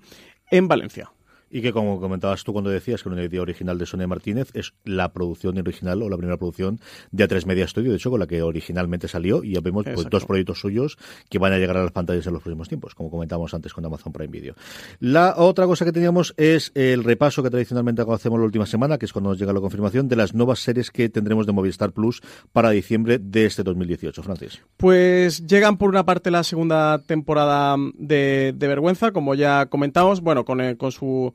[0.50, 1.12] en Valencia.
[1.54, 4.72] Y que, como comentabas tú cuando decías que una idea original de Sonia Martínez es
[4.84, 8.26] la producción original o la primera producción de A3 Media Studio, de hecho, con la
[8.26, 9.44] que originalmente salió.
[9.44, 10.96] Y ya vemos pues, dos proyectos suyos
[11.28, 13.84] que van a llegar a las pantallas en los próximos tiempos, como comentábamos antes con
[13.84, 14.54] Amazon Prime Video.
[14.98, 19.04] La otra cosa que teníamos es el repaso que tradicionalmente hacemos la última semana, que
[19.04, 22.22] es cuando nos llega la confirmación de las nuevas series que tendremos de Movistar Plus
[22.52, 24.22] para diciembre de este 2018.
[24.22, 24.62] Francis.
[24.78, 30.44] Pues llegan por una parte la segunda temporada de, de Vergüenza, como ya comentamos, bueno,
[30.44, 31.34] con, eh, con su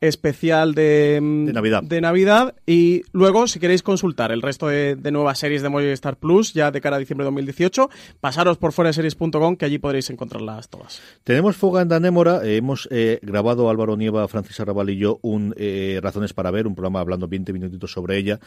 [0.00, 1.82] especial de, Navidad.
[1.82, 6.54] de Navidad y luego si queréis consultar el resto de, nuevas series de Movistar Plus
[6.54, 11.02] ya de cara a diciembre de 2018 pasaros por foraseries.com que allí podréis encontrarlas todas
[11.22, 15.54] tenemos Fuga en Danémora eh, hemos eh, grabado Álvaro Nieva, Francis Arrabal y yo un
[15.58, 18.40] eh, Razones para ver un programa hablando 20 minutitos sobre ella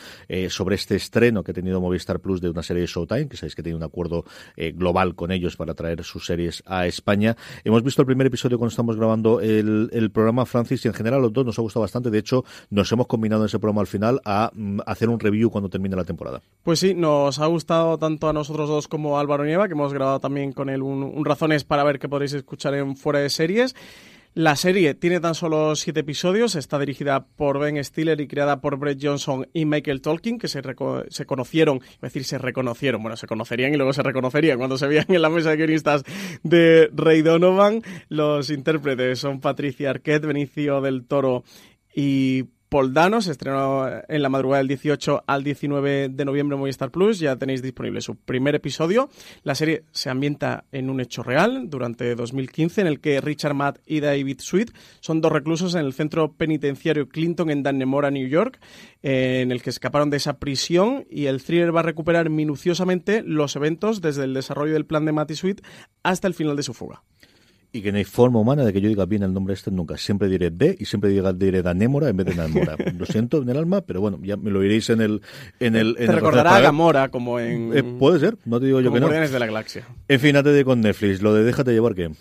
[0.49, 3.53] sobre este estreno que ha tenido Movistar Plus de una serie de Showtime que sabéis
[3.53, 4.25] que tiene un acuerdo
[4.73, 8.71] global con ellos para traer sus series a España hemos visto el primer episodio cuando
[8.71, 12.09] estamos grabando el, el programa Francis y en general los dos nos ha gustado bastante.
[12.09, 15.49] De hecho, nos hemos combinado en ese programa al final a mm, hacer un review
[15.49, 16.41] cuando termine la temporada.
[16.63, 19.93] Pues sí, nos ha gustado tanto a nosotros dos como a Álvaro Nieva, que hemos
[19.93, 23.75] grabado también con él un, Razones para ver que podéis escuchar en Fuera de Series.
[24.35, 28.77] La serie tiene tan solo siete episodios, está dirigida por Ben Stiller y creada por
[28.77, 30.61] Brett Johnson y Michael Tolkien, que se,
[31.09, 34.87] se conocieron, es decir, se reconocieron, bueno, se conocerían y luego se reconocerían cuando se
[34.87, 36.03] veían en la mesa de guionistas
[36.41, 37.83] de Ray Donovan.
[38.09, 41.43] Los intérpretes son Patricia Arquette, Benicio del Toro
[41.95, 46.89] y Poldano se estrenó en la madrugada del 18 al 19 de noviembre en Movistar
[46.89, 47.19] Plus.
[47.19, 49.11] Ya tenéis disponible su primer episodio.
[49.43, 53.77] La serie se ambienta en un hecho real durante 2015 en el que Richard Matt
[53.85, 58.59] y David Sweet son dos reclusos en el centro penitenciario Clinton en Dannemora, New York,
[59.03, 63.55] en el que escaparon de esa prisión y el thriller va a recuperar minuciosamente los
[63.55, 65.61] eventos desde el desarrollo del plan de Matt y Sweet
[66.01, 67.03] hasta el final de su fuga
[67.75, 69.97] y que no hay forma humana de que yo diga bien el nombre este nunca.
[69.97, 72.77] Siempre diré de y siempre diré Danémora en vez de Namora.
[72.97, 75.21] lo siento en el alma, pero bueno, ya me lo iréis en el...
[75.59, 77.75] En el te recordará a Gamora como en...
[77.75, 79.09] Eh, puede ser, no te digo yo que no.
[79.09, 79.87] de la Galaxia.
[80.07, 82.11] En fin, antes de con Netflix, lo de déjate llevar, ¿qué?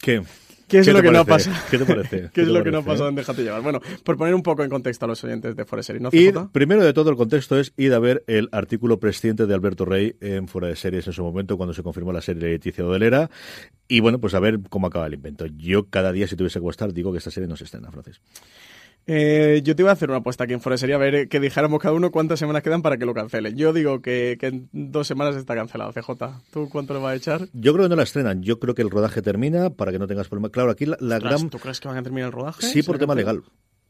[0.00, 0.22] ¿Qué?
[0.68, 1.64] ¿Qué es lo que no pasa?
[1.70, 2.30] ¿Qué te parece?
[2.34, 3.62] ¿Qué, es lo que no pasa en Déjate llevar?
[3.62, 6.10] Bueno, por poner un poco en contexto a los oyentes de Fuera de Series, ¿no?
[6.12, 9.84] Y primero de todo el contexto es ir a ver el artículo presciente de Alberto
[9.84, 12.84] Rey en Fuera de Series en su momento cuando se confirmó la serie de Leticia
[12.84, 13.30] Odelera
[13.88, 15.46] y bueno, pues a ver cómo acaba el invento.
[15.46, 18.20] Yo cada día si tuviese que gustar digo que esta serie no se estrena, Francis.
[19.10, 21.40] Eh, yo te iba a hacer una apuesta aquí en Fuera sería a ver que
[21.40, 23.56] dijéramos cada uno cuántas semanas quedan para que lo cancelen.
[23.56, 26.10] Yo digo que, en dos semanas está cancelado, CJ.
[26.52, 27.48] ¿Tú cuánto le vas a echar?
[27.54, 28.42] Yo creo que no la estrenan.
[28.42, 30.50] Yo creo que el rodaje termina para que no tengas problemas.
[30.50, 31.48] Claro, aquí la, gran...
[31.48, 32.66] ¿Tú crees que van a terminar el rodaje?
[32.66, 33.42] Sí, por tema legal.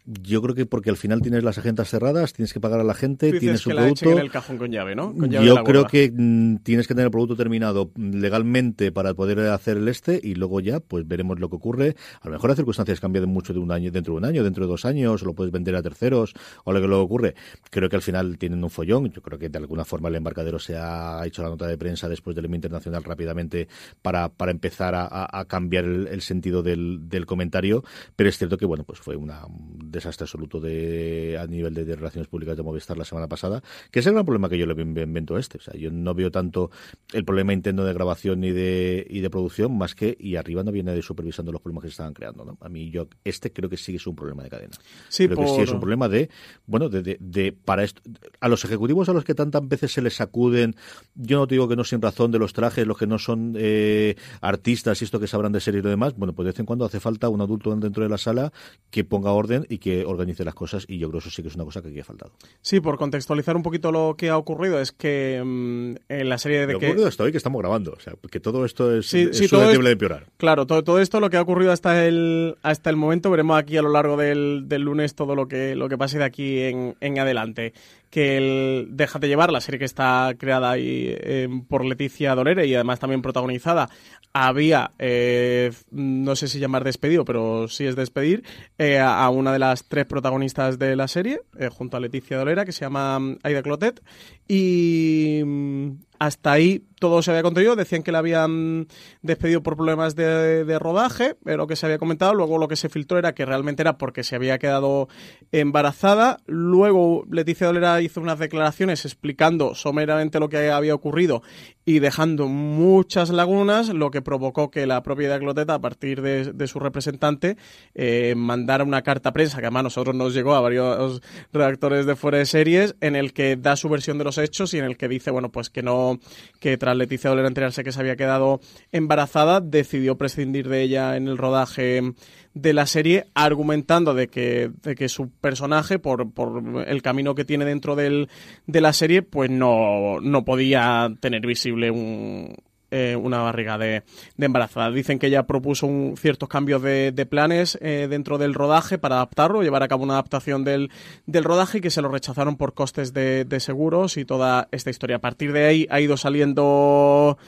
[0.05, 2.95] Yo creo que porque al final tienes las agendas cerradas, tienes que pagar a la
[2.95, 4.11] gente, tienes un producto.
[4.11, 5.15] en el cajón con llave, ¿no?
[5.27, 9.89] yo creo que mm, tienes que tener el producto terminado legalmente para poder hacer el
[9.89, 11.97] este y luego ya, pues veremos lo que ocurre.
[12.21, 14.65] A lo mejor las circunstancias cambian mucho de un año, dentro de un año, dentro
[14.65, 16.35] de dos años, o lo puedes vender a terceros,
[16.65, 17.35] o lo que luego ocurre.
[17.71, 19.11] Creo que al final tienen un follón.
[19.11, 22.09] Yo creo que de alguna forma el embarcadero se ha hecho la nota de prensa
[22.09, 23.69] después del internacional rápidamente
[24.03, 27.85] para, para empezar a, cambiar el, sentido del, del, comentario.
[28.17, 31.97] Pero es cierto que, bueno, pues fue una, un desastre absoluto de a nivel de,
[31.97, 34.81] relaciones públicas de Movistar la semana pasada, que es el gran problema que yo le
[34.81, 35.59] invento a este.
[35.59, 36.71] O sea, yo no veo tanto
[37.13, 40.73] el problema interno de grabación y de, y de producción, más que, y arriba no
[40.73, 42.45] viene de supervisando los problemas que se estaban creando.
[42.45, 42.59] ¿no?
[42.61, 44.77] A mí, yo, este creo que sí es un problema de cadena.
[45.09, 46.31] Sí, creo que sí es un problema de,
[46.67, 48.03] bueno, de, de, para esto,
[48.41, 50.75] a los ejecutivos a los que tantas veces se les sacuden,
[51.15, 53.55] yo no te digo que no sin razón de los trajes, los que no son
[53.57, 56.61] eh, artistas y esto que sabrán de serie y lo demás, bueno, pues de vez
[56.61, 58.53] en cuando hace falta un adulto dentro de la sala
[58.91, 61.49] que ponga orden y que organice las cosas y yo creo que eso sí que
[61.49, 62.33] es una cosa que aquí ha faltado.
[62.61, 66.67] Sí, por contextualizar un poquito lo que ha ocurrido, es que mm, en la serie
[66.67, 66.87] de lo que...
[66.87, 70.27] ocurrido hasta hoy que estamos grabando, o sea, que todo esto es, susceptible de empeorar.
[70.37, 73.77] Claro, todo, todo esto lo que ha ocurrido hasta el, hasta el momento, veremos aquí
[73.77, 76.97] a lo largo del, del lunes todo lo que, lo que pase de aquí en,
[77.01, 77.73] en adelante
[78.11, 82.75] que el Déjate llevar, la serie que está creada ahí, em, por Leticia Dolere y
[82.75, 83.89] además también protagonizada,
[84.33, 88.45] había, eh, no sé si llamar despedido, pero sí es despedir,
[88.79, 92.65] eh, a una de las tres protagonistas de la serie, eh, junto a Leticia Dolera,
[92.65, 94.01] que se llama mm, Aida Clotet,
[94.47, 97.77] y mm, hasta ahí todo se había contenido.
[97.77, 98.89] Decían que la habían
[99.23, 102.35] despedido por problemas de, rodaje, lo que se había comentado.
[102.35, 105.09] Luego lo que se filtró era que realmente era porque se había quedado
[105.53, 106.39] embarazada.
[106.47, 111.43] Luego Leticia Dolera hizo unas declaraciones explicando someramente lo que había ocurrido
[111.89, 116.79] y dejando muchas lagunas, lo que provocó que la propia Cloteta, a partir de, su
[116.79, 117.57] representante,
[117.95, 122.05] eh, mandara una carta a prensa, que además a nosotros nos llegó a varios redactores
[122.05, 124.85] de fuera de series, en el que da su versión de los hechos y en
[124.85, 126.21] el que dice, bueno, pues que no,
[126.61, 128.61] que tras Leticia Dolera enterarse que se había quedado
[128.93, 132.15] embarazada, decidió prescindir de ella en el rodaje
[132.55, 137.45] de la serie, argumentando de que, de que su personaje, por, por el camino que
[137.45, 138.31] tiene dentro del,
[138.67, 142.57] de la serie, pues no, no podía tener visible un,
[142.91, 144.03] eh, una barriga de,
[144.39, 144.91] embarazada.
[144.91, 149.63] Dicen que ella propuso un, ciertos cambios de, planes eh, dentro del rodaje para adaptarlo,
[149.63, 150.91] llevar a cabo una adaptación del,
[151.27, 154.91] del rodaje y que se lo rechazaron por costes de, de seguros y toda esta
[154.91, 155.17] historia.
[155.17, 157.39] A partir de ahí ha ido saliendo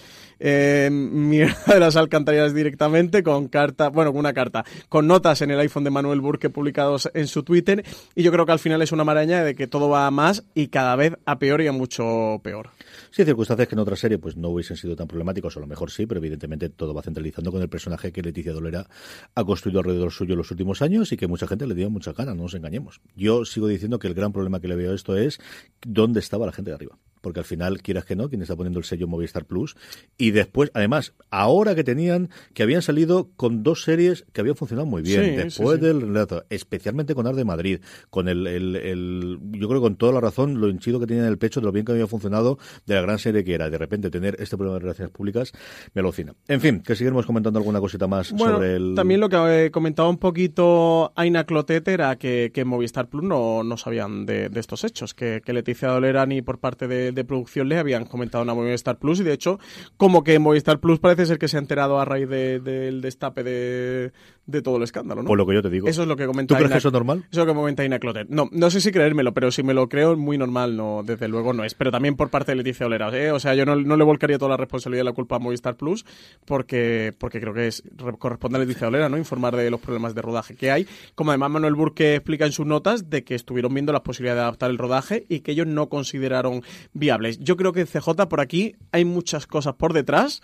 [0.41, 5.51] eh, mierda de las alcantarillas directamente con carta, bueno, con una carta, con notas en
[5.51, 8.83] el iPhone de Manuel Burke publicados en su Twitter y yo creo que al final
[8.83, 11.67] es una maraña de que todo va a más y cada vez a peor y
[11.67, 12.71] a mucho peor.
[13.11, 15.63] Sí, hay circunstancias que en otra serie pues no hubiesen sido tan problemáticos, o a
[15.63, 18.87] lo mejor sí, pero evidentemente todo va centralizando con el personaje que Leticia Dolera
[19.35, 22.35] ha construido alrededor suyo los últimos años y que mucha gente le dio mucha ganas,
[22.35, 23.01] no nos engañemos.
[23.15, 25.39] Yo sigo diciendo que el gran problema que le veo a esto es
[25.85, 26.99] dónde estaba la gente de arriba.
[27.21, 29.77] Porque al final, quieras que no, quien está poniendo el sello Movistar Plus.
[30.17, 34.87] Y después, además, ahora que tenían, que habían salido con dos series que habían funcionado
[34.87, 35.87] muy bien, Sí, después sí, sí.
[35.87, 37.81] del relato, especialmente con Arde Madrid,
[38.11, 41.23] con el, el, el- yo creo que con toda la razón, lo hinchido que tenía
[41.25, 43.71] en el pecho de lo bien que había funcionado de la gran serie que era.
[43.71, 45.53] De repente tener este problema de relaciones públicas
[45.95, 46.35] me alucina.
[46.49, 48.95] En fin, que seguiremos comentando alguna cosita más Bueno, sobre el.
[48.95, 53.77] también lo que eh, comentaba un poquito Aina Clotet era que, Movistar Plus no, no
[53.77, 57.79] sabían de, de estos hechos, que, que Leticia Dolerani por parte de, de producción le
[57.79, 59.59] habían comentado a Movistar Plus y de hecho
[59.97, 63.43] como que Movistar Plus parece ser que se ha enterado a raíz de- del destape
[63.43, 64.13] de,
[64.51, 65.29] de todo el escándalo, ¿no?
[65.29, 65.89] Por lo que yo te digo.
[65.89, 67.19] Eso es lo que comenta ¿Tú crees que eso es normal?
[67.31, 68.29] Eso es lo que comenta Aina Clotet.
[68.29, 71.53] No, no sé si creérmelo, pero si me lo creo, muy normal, no, desde luego
[71.53, 71.75] no es.
[71.75, 73.31] Pero también por parte de Leticia Olera, ¿eh?
[73.33, 75.77] O sea, yo no, no le volcaría toda la responsabilidad y la culpa a Movistar
[75.77, 76.05] Plus,
[76.45, 79.17] porque, porque creo que es, re- corresponde a Leticia Olera, ¿no?
[79.19, 80.87] Informar de los problemas de rodaje que hay.
[81.15, 84.43] Como además Manuel Burke explica en sus notas de que estuvieron viendo las posibilidades de
[84.43, 87.39] adaptar el rodaje y que ellos no consideraron viables.
[87.39, 90.43] Yo creo que CJ por aquí hay muchas cosas por detrás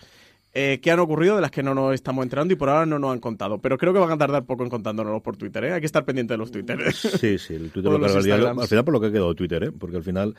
[0.59, 2.97] eh, que han ocurrido de las que no nos estamos enterando y por ahora no
[2.97, 3.59] nos han contado.
[3.59, 5.73] Pero creo que van a tardar poco en contándonos por Twitter, ¿eh?
[5.73, 6.91] Hay que estar pendiente de los Twitter.
[6.93, 8.49] Sí, sí, el Twitter lo carga.
[8.59, 9.71] Al final, por lo que ha quedado Twitter, ¿eh?
[9.71, 10.35] porque al final.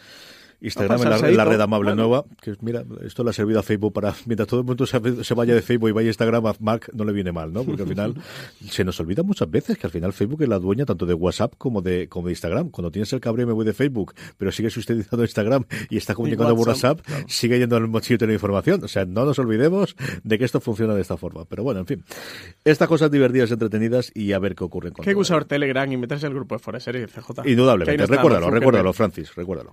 [0.60, 2.02] Instagram es la, red amable Bueno.
[2.02, 5.24] nueva, que mira, esto le ha servido a Facebook para, mientras todo el mundo se,
[5.24, 7.64] se vaya de Facebook y vaya a Instagram, a Mark no le viene mal, ¿no?
[7.64, 8.14] Porque al final
[8.68, 11.54] se nos olvida muchas veces que al final Facebook es la dueña tanto de WhatsApp
[11.58, 12.70] como de, como de Instagram.
[12.70, 16.56] Cuando tienes el cabreo me voy de Facebook, pero sigues utilizando Instagram y está comunicando
[16.56, 18.82] por WhatsApp, sigue yendo al mochillo de la información.
[18.82, 21.44] O sea, no nos olvidemos de que esto funciona de esta forma.
[21.44, 22.04] Pero bueno, en fin.
[22.64, 26.26] Estas cosas divertidas, entretenidas y a ver qué ocurre hay que usar Telegram y meterse
[26.26, 27.48] al grupo de Fuera de Series, CJ.
[27.48, 27.96] Indudablemente.
[27.96, 29.12] no está recuérdalo, Mark recuérdalo, Zuckerberg.
[29.12, 29.72] Francis, recuérdalo.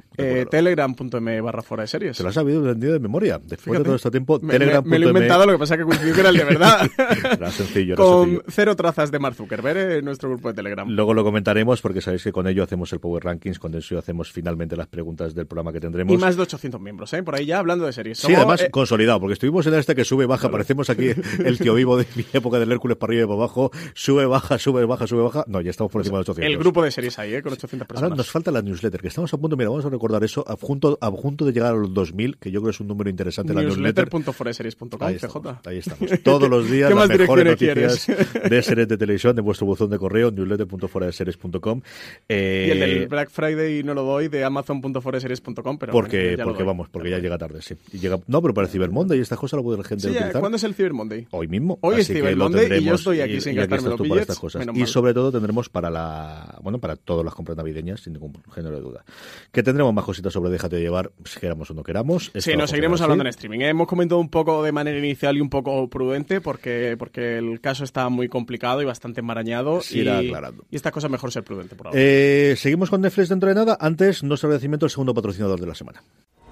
[0.76, 2.18] Telegram.me barra Fuera de Series.
[2.18, 3.38] Te lo has sabido vendido de memoria.
[3.40, 3.80] Después Fíjate.
[3.80, 4.90] de todo este tiempo, Me, me- Telegram.me.
[4.92, 6.90] me lo he inventado, lo que pasa es que coincidió que era el de verdad.
[7.36, 8.44] Era sencillo, era Con sencillo.
[8.50, 10.88] cero trazas de Mark Zuckerberg eh, en nuestro grupo de Telegram.
[10.90, 14.32] Luego lo comentaremos porque sabéis que con ello hacemos el Power Rankings, con eso hacemos
[14.32, 16.14] finalmente las preguntas del programa que tendremos.
[16.14, 17.24] Y más de 800 miembros, ¿eh?
[17.24, 18.18] Por ahí ya hablando de series.
[18.18, 21.10] Sí, Somos, además eh, consolidado, porque estuvimos en este que sube, baja, parecemos aquí
[21.46, 24.58] el tío vivo de mi época del Hércules para arriba y para abajo, sube, baja,
[24.60, 25.44] sube, baja, sube, baja.
[25.48, 26.52] No, ya estamos por encima de 800.
[26.52, 27.42] el grupo de series ahí, ¿eh?
[27.42, 28.04] Con 800 personas.
[28.12, 30.68] Ahora nos falta la newsletter, que estamos a punto, mira, vamos a recordar eso, a
[30.68, 33.10] punto, a punto de llegar a los 2000, que yo creo que es un número
[33.10, 34.10] interesante la newsletter.
[34.12, 36.10] Newsletter.foreseries.com, Ahí estamos, ahí estamos.
[36.24, 38.08] Todos los días ¿Qué las mejores noticias
[38.50, 41.82] de series de televisión de vuestro buzón de correo, newsletter.foradeseries.com.
[42.30, 46.44] Eh, Y el del Black Friday no lo doy de amazon.foreseries.com, pero porque, bueno, ya
[46.44, 46.68] lo porque doy.
[46.68, 47.76] vamos, porque ya llega tarde, sí.
[47.94, 50.04] Y llega, no, pero para el Cyber Monday y estas cosas lo puede la gente
[50.04, 50.40] Sí, utilizar.
[50.40, 51.28] ¿Cuándo es el Cyber Monday?
[51.32, 51.78] Hoy mismo.
[51.82, 54.22] Hoy es Cyber lo Monday y yo estoy aquí sin y gastarme estás los billets,
[54.22, 54.66] estas cosas.
[54.74, 58.76] Y sobre todo tendremos para la, bueno, para todas las compras navideñas, sin ningún género
[58.78, 59.04] de duda.
[59.52, 62.32] Que tendremos más cositas sobre Déjate llevar, si queramos o no queramos.
[62.34, 63.60] Sí, nos seguiremos hablando en streaming.
[63.60, 63.70] ¿eh?
[63.72, 67.84] Hemos comentado un poco de manera inicial y un poco prudente porque, porque el caso
[67.84, 69.82] está muy complicado y bastante enmarañado.
[69.92, 70.64] Y, irá aclarando.
[70.72, 72.00] y esta cosa mejor ser prudente por ahora.
[72.02, 73.78] Eh, seguimos con Netflix dentro de nada.
[73.82, 76.02] Antes, nuestro agradecimiento al segundo patrocinador de la semana.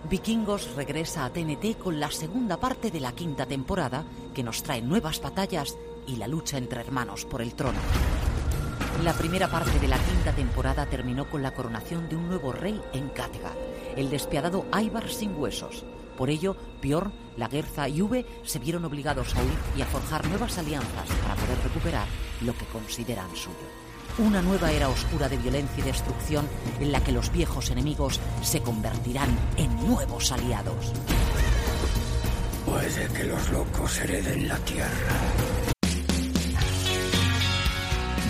[0.10, 4.04] Vikingos regresa a TNT con la segunda parte de la quinta temporada
[4.36, 7.80] que nos trae nuevas batallas y la lucha entre hermanos por el trono.
[9.02, 12.80] La primera parte de la quinta temporada terminó con la coronación de un nuevo rey
[12.94, 13.54] en Kattegat,
[13.98, 15.84] el despiadado Ivar sin huesos.
[16.18, 20.58] Por ello, Bjorn, Lagertha y Uve se vieron obligados a huir y a forjar nuevas
[20.58, 22.08] alianzas para poder recuperar
[22.42, 23.84] lo que consideran suyo.
[24.20, 26.48] Una nueva era oscura de violencia y destrucción
[26.80, 30.94] en la que los viejos enemigos se convertirán en nuevos aliados.
[32.66, 34.90] Puede que los locos hereden la tierra.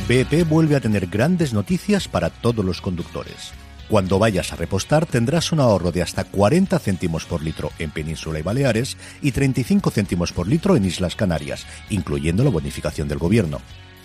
[0.08, 3.54] BP vuelve a tener grandes noticias para todos los conductores.
[3.90, 8.40] Cuando vayas a repostar tendrás un ahorro de hasta 40 céntimos por litro en Península
[8.40, 13.62] y Baleares y 35 céntimos por litro en Islas Canarias, incluyendo la bonificación del gobierno.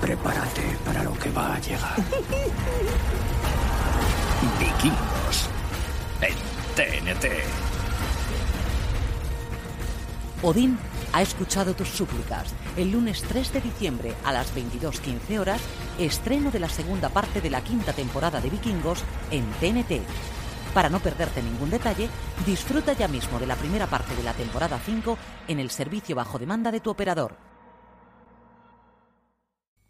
[0.00, 1.96] Prepárate para lo que va a llegar.
[4.58, 5.48] Vikingos.
[6.22, 6.34] En
[6.74, 7.26] TNT.
[10.42, 10.78] Odín
[11.12, 12.54] ha escuchado tus súplicas.
[12.76, 15.60] El lunes 3 de diciembre a las 22.15 horas,
[15.98, 20.00] estreno de la segunda parte de la quinta temporada de Vikingos en TNT.
[20.72, 22.08] Para no perderte ningún detalle,
[22.46, 26.38] disfruta ya mismo de la primera parte de la temporada 5 en el servicio bajo
[26.38, 27.49] demanda de tu operador.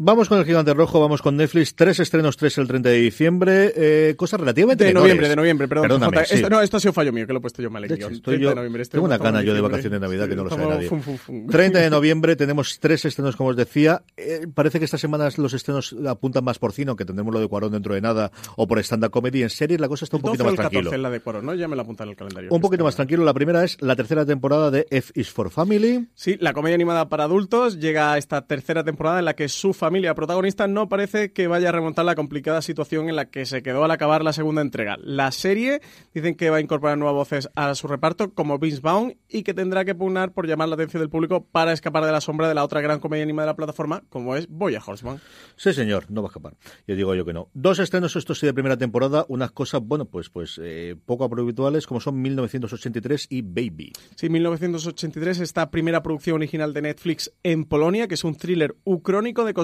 [0.02, 1.74] Vamos con el gigante rojo, vamos con Netflix.
[1.74, 3.70] Tres estrenos, tres el 30 de diciembre.
[3.76, 6.00] Eh, cosas relativamente De noviembre, de noviembre, perdón.
[6.24, 6.36] Sí.
[6.36, 8.08] esto, no, esto ha sido fallo mío, que lo he puesto yo mal De hecho,
[8.08, 9.60] estoy 30 de yo- noviembre, este tengo una en yo de diciembre.
[9.60, 10.88] vacaciones de Navidad que no lo sabe nadie.
[10.88, 11.46] fum, fum, fum.
[11.48, 14.02] 30 de noviembre tenemos tres estrenos, como os decía.
[14.16, 17.48] Eh, parece que estas semanas los estrenos apuntan más por cine, aunque tendremos lo de
[17.48, 19.42] Cuarón dentro de nada, o por stand-up comedy.
[19.42, 20.94] En series la cosa está un 12 poquito más el 14 tranquilo.
[20.94, 21.54] en la de Cuarón, ¿no?
[21.54, 22.48] Ya me la apuntan en el calendario.
[22.50, 23.22] Un poquito más tranquilo.
[23.22, 26.08] La primera es la tercera temporada de F is for Family.
[26.14, 29.74] Sí, la comedia animada para adultos llega a esta tercera temporada en la que su
[29.74, 33.62] familia protagonista no parece que vaya a remontar la complicada situación en la que se
[33.62, 34.96] quedó al acabar la segunda entrega.
[35.02, 35.80] La serie
[36.14, 39.54] dicen que va a incorporar nuevas voces a su reparto como Vince Vaughn y que
[39.54, 42.54] tendrá que pugnar por llamar la atención del público para escapar de la sombra de
[42.54, 45.20] la otra gran comedia animada de la plataforma como es Boya Horseman.
[45.56, 46.54] Sí, señor, no va a escapar.
[46.86, 47.48] Ya digo yo que no.
[47.54, 51.86] Dos estrenos, estos sí de primera temporada, unas cosas, bueno, pues, pues eh, poco habituales,
[51.86, 53.92] como son 1983 y Baby.
[54.14, 59.44] Sí, 1983, esta primera producción original de Netflix en Polonia, que es un thriller ucrónico
[59.44, 59.54] de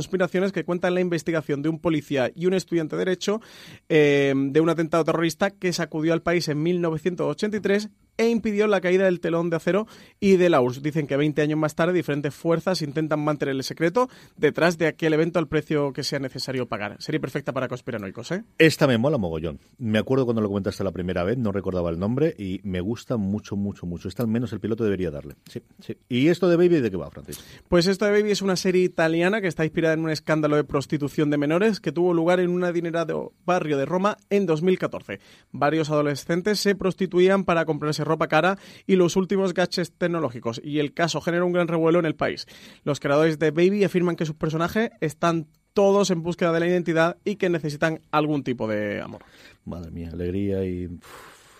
[0.52, 3.40] que cuenta la investigación de un policía y un estudiante de Derecho
[3.88, 9.04] eh, de un atentado terrorista que sacudió al país en 1983 e impidió la caída
[9.04, 9.86] del telón de acero
[10.20, 10.82] y de la URSS.
[10.82, 15.12] Dicen que 20 años más tarde diferentes fuerzas intentan mantener el secreto detrás de aquel
[15.14, 16.96] evento al precio que sea necesario pagar.
[17.00, 18.44] Sería perfecta para conspiranoicos, ¿eh?
[18.58, 19.60] Esta me mola mogollón.
[19.78, 23.16] Me acuerdo cuando lo comentaste la primera vez, no recordaba el nombre y me gusta
[23.16, 24.08] mucho, mucho, mucho.
[24.08, 25.36] Esta al menos el piloto debería darle.
[25.48, 25.96] Sí, sí.
[26.08, 27.42] ¿Y esto de Baby de qué va, Francis?
[27.68, 30.64] Pues esto de Baby es una serie italiana que está inspirada en un escándalo de
[30.64, 35.20] prostitución de menores que tuvo lugar en un adinerado barrio de Roma en 2014.
[35.52, 40.94] Varios adolescentes se prostituían para comprarse ropa cara y los últimos gadgets tecnológicos, y el
[40.94, 42.46] caso genera un gran revuelo en el país.
[42.84, 47.18] Los creadores de Baby afirman que sus personajes están todos en búsqueda de la identidad
[47.24, 49.22] y que necesitan algún tipo de amor.
[49.66, 50.88] Madre mía, alegría y...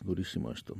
[0.01, 0.77] durísimo esto.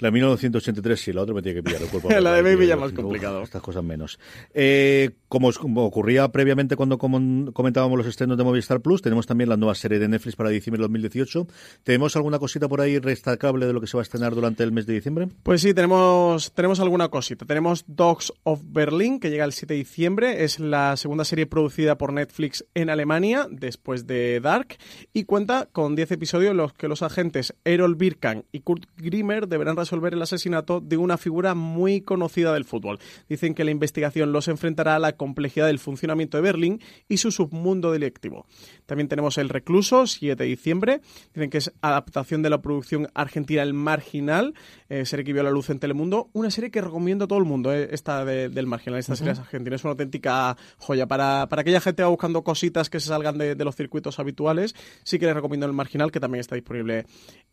[0.00, 2.08] La 1983 sí, la otra me tiene que pillar el cuerpo.
[2.20, 3.42] La de Baby ya más complicado.
[3.42, 4.18] Estas cosas menos.
[4.54, 9.50] Eh, como, como ocurría previamente cuando com- comentábamos los estrenos de Movistar Plus, tenemos también
[9.50, 11.46] la nueva serie de Netflix para diciembre de 2018.
[11.82, 14.70] ¿Tenemos alguna cosita por ahí destacable de lo que se va a estrenar durante el
[14.70, 15.28] mes de diciembre?
[15.42, 17.44] Pues sí, tenemos, tenemos alguna cosita.
[17.44, 20.44] Tenemos Dogs of Berlin, que llega el 7 de diciembre.
[20.44, 24.76] Es la segunda serie producida por Netflix en Alemania, después de Dark,
[25.12, 29.48] y cuenta con 10 episodios en los que los agentes Errol Birkan y Kurt Grimmer
[29.48, 32.98] deberán resolver el asesinato de una figura muy conocida del fútbol.
[33.28, 37.30] Dicen que la investigación los enfrentará a la complejidad del funcionamiento de Berlín y su
[37.30, 38.46] submundo delictivo.
[38.86, 41.00] También tenemos El Recluso, 7 de diciembre.
[41.34, 44.54] Dicen que es adaptación de la producción argentina El Marginal,
[44.88, 46.30] eh, serie que vio la luz en Telemundo.
[46.32, 49.32] Una serie que recomiendo a todo el mundo, eh, esta de- del Marginal, esta serie
[49.32, 49.42] Ujú.
[49.42, 49.76] argentina.
[49.76, 51.06] Es una auténtica joya.
[51.06, 54.18] Para, para aquella gente que va buscando cositas que se salgan de, de los circuitos
[54.18, 54.74] habituales,
[55.04, 57.06] sí que les recomiendo El Marginal, que también está disponible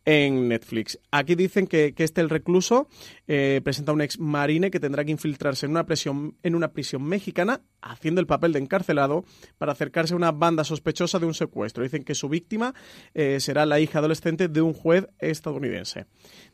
[0.06, 1.00] en Netflix.
[1.12, 2.88] Aquí dicen que, que este El Recluso
[3.28, 6.74] eh, presenta a un ex marine que tendrá que infiltrarse en una, prisión, en una
[6.74, 9.24] prisión mexicana haciendo el papel de encarcelado
[9.58, 11.84] para acercarse a una banda sospechosa de un secuestro.
[11.84, 12.74] Dicen que su víctima
[13.14, 16.06] eh, será la hija adolescente de un juez estadounidense.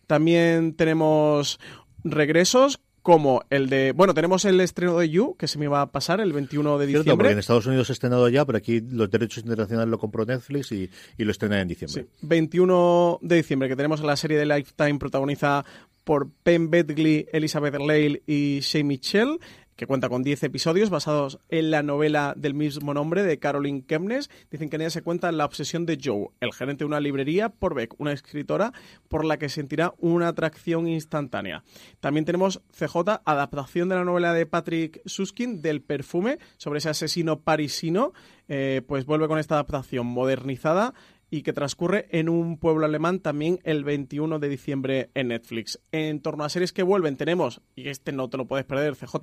[0.08, 1.60] También tenemos
[2.04, 3.94] regresos como el de...
[3.94, 6.86] Bueno, tenemos el estreno de You, que se me va a pasar el 21 de
[6.88, 7.32] Cierto, porque diciembre.
[7.32, 10.72] en Estados Unidos se ha estrenado ya, pero aquí los derechos internacionales lo compró Netflix
[10.72, 12.06] y, y lo estrena en diciembre.
[12.22, 15.66] 21 de diciembre, que tenemos la serie de Lifetime protagonizada
[16.04, 19.40] por Penn Bedgley, Elizabeth Lale y Shay Mitchell,
[19.76, 24.30] que cuenta con 10 episodios basados en la novela del mismo nombre de Caroline Kemnes.
[24.50, 27.50] Dicen que en ella se cuenta la obsesión de Joe, el gerente de una librería,
[27.50, 28.74] por Beck, una escritora
[29.08, 31.64] por la que sentirá una atracción instantánea.
[32.00, 37.40] También tenemos CJ, adaptación de la novela de Patrick Suskin del perfume sobre ese asesino
[37.40, 38.14] parisino,
[38.48, 40.94] eh, pues vuelve con esta adaptación modernizada
[41.32, 45.80] y que transcurre en un pueblo alemán también el 21 de diciembre en Netflix.
[45.92, 49.16] En torno a series que vuelven tenemos, y este no te lo puedes perder, CJ,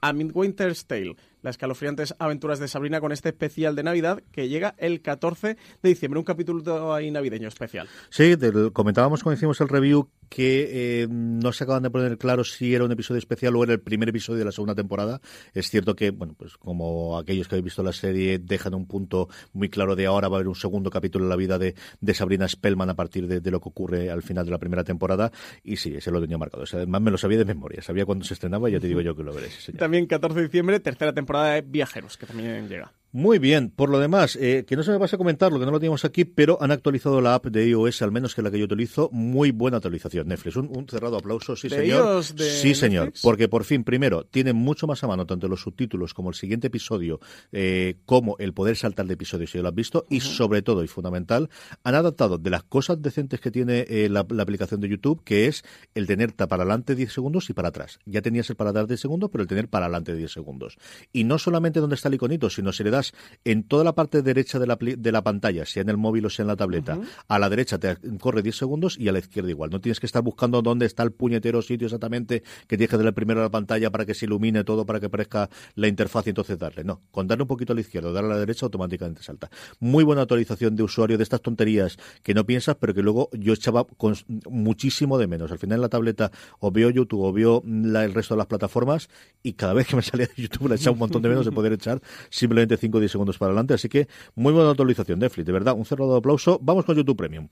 [0.00, 4.74] a Midwinter's Tale, las escalofriantes aventuras de Sabrina con este especial de Navidad que llega
[4.78, 7.88] el 14 de diciembre, un capítulo ahí navideño especial.
[8.10, 12.42] Sí, del- comentábamos cuando hicimos el review que eh, no se acaban de poner claro
[12.42, 15.20] si era un episodio especial o era el primer episodio de la segunda temporada.
[15.52, 19.28] Es cierto que, bueno, pues como aquellos que habéis visto la serie dejan un punto
[19.52, 22.14] muy claro de ahora va a haber un segundo capítulo en la vida de, de
[22.14, 25.30] Sabrina Spellman a partir de, de lo que ocurre al final de la primera temporada.
[25.62, 26.62] Y sí, ese lo tenía marcado.
[26.62, 28.86] O sea, además me lo sabía de memoria, sabía cuándo se estrenaba y ya te
[28.88, 29.48] digo yo que lo veré.
[29.50, 29.80] sí, señor.
[29.80, 32.92] También 14 de diciembre, tercera temporada de Viajeros, que también llega.
[33.14, 35.66] Muy bien, por lo demás, eh, que no se me pase a comentar lo que
[35.66, 38.50] no lo teníamos aquí, pero han actualizado la app de iOS, al menos que la
[38.50, 40.28] que yo utilizo, muy buena actualización.
[40.28, 42.06] Netflix, un, un cerrado aplauso, sí ¿De señor.
[42.06, 45.60] iOS de sí señor, porque por fin, primero, tienen mucho más a mano tanto los
[45.60, 47.20] subtítulos como el siguiente episodio,
[47.52, 50.82] eh, como el poder saltar de episodios si ya lo has visto, y sobre todo,
[50.82, 51.50] y fundamental,
[51.84, 55.48] han adaptado de las cosas decentes que tiene eh, la, la aplicación de YouTube, que
[55.48, 57.98] es el tener para adelante 10 segundos y para atrás.
[58.06, 60.78] Ya tenías el para atrás 10 segundos, pero el tener para adelante 10 segundos.
[61.12, 63.01] Y no solamente donde está el iconito, sino si le das
[63.44, 66.30] en toda la parte derecha de la, de la pantalla, sea en el móvil o
[66.30, 66.98] sea en la tableta,
[67.28, 69.70] a la derecha te corre 10 segundos y a la izquierda igual.
[69.70, 73.12] No tienes que estar buscando dónde está el puñetero sitio exactamente que tienes que darle
[73.12, 76.30] primero a la pantalla para que se ilumine todo, para que aparezca la interfaz y
[76.30, 76.84] entonces darle.
[76.84, 79.50] No, con darle un poquito a la izquierda darle a la derecha automáticamente salta.
[79.80, 83.52] Muy buena actualización de usuario de estas tonterías que no piensas, pero que luego yo
[83.52, 84.14] echaba con
[84.50, 85.50] muchísimo de menos.
[85.50, 86.30] Al final en la tableta
[86.60, 89.08] o veo YouTube o veo la- el resto de las plataformas
[89.42, 91.52] y cada vez que me salía de YouTube la echaba un montón de menos de
[91.52, 92.00] poder echar
[92.30, 93.74] simplemente 5 o 10 segundos para adelante.
[93.74, 96.58] Así que muy buena actualización, Netflix, de verdad, un cerrado aplauso.
[96.62, 97.48] Vamos con YouTube Premium.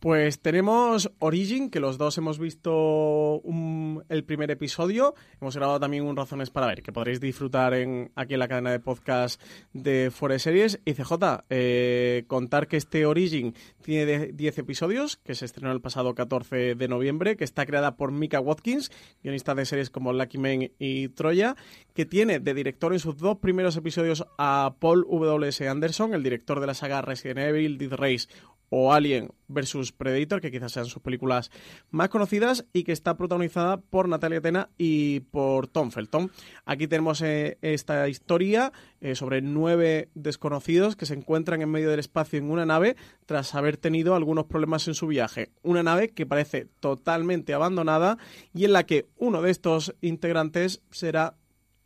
[0.00, 5.14] Pues tenemos Origin, que los dos hemos visto un- el primer episodio.
[5.42, 8.70] Hemos grabado también un Razones para ver, que podréis disfrutar en, aquí en la cadena
[8.70, 9.38] de podcast
[9.74, 10.80] de Fuera de Series.
[10.86, 15.82] Y CJ, eh, contar que este Origin tiene de- 10 episodios, que se estrenó el
[15.82, 18.90] pasado 14 de noviembre, que está creada por Mika Watkins,
[19.22, 21.56] guionista de series como Lucky Men y Troya,
[21.92, 25.68] que tiene de director en sus dos primeros episodios a Paul W.S.
[25.68, 28.28] Anderson, el director de la saga Resident Evil, Death Race
[28.70, 31.50] o Alien vs Predator, que quizás sean sus películas
[31.90, 36.30] más conocidas y que está protagonizada por Natalia Tena y por Tom Felton.
[36.64, 42.00] Aquí tenemos eh, esta historia eh, sobre nueve desconocidos que se encuentran en medio del
[42.00, 42.96] espacio en una nave
[43.26, 45.50] tras haber tenido algunos problemas en su viaje.
[45.62, 48.18] Una nave que parece totalmente abandonada
[48.54, 51.34] y en la que uno de estos integrantes será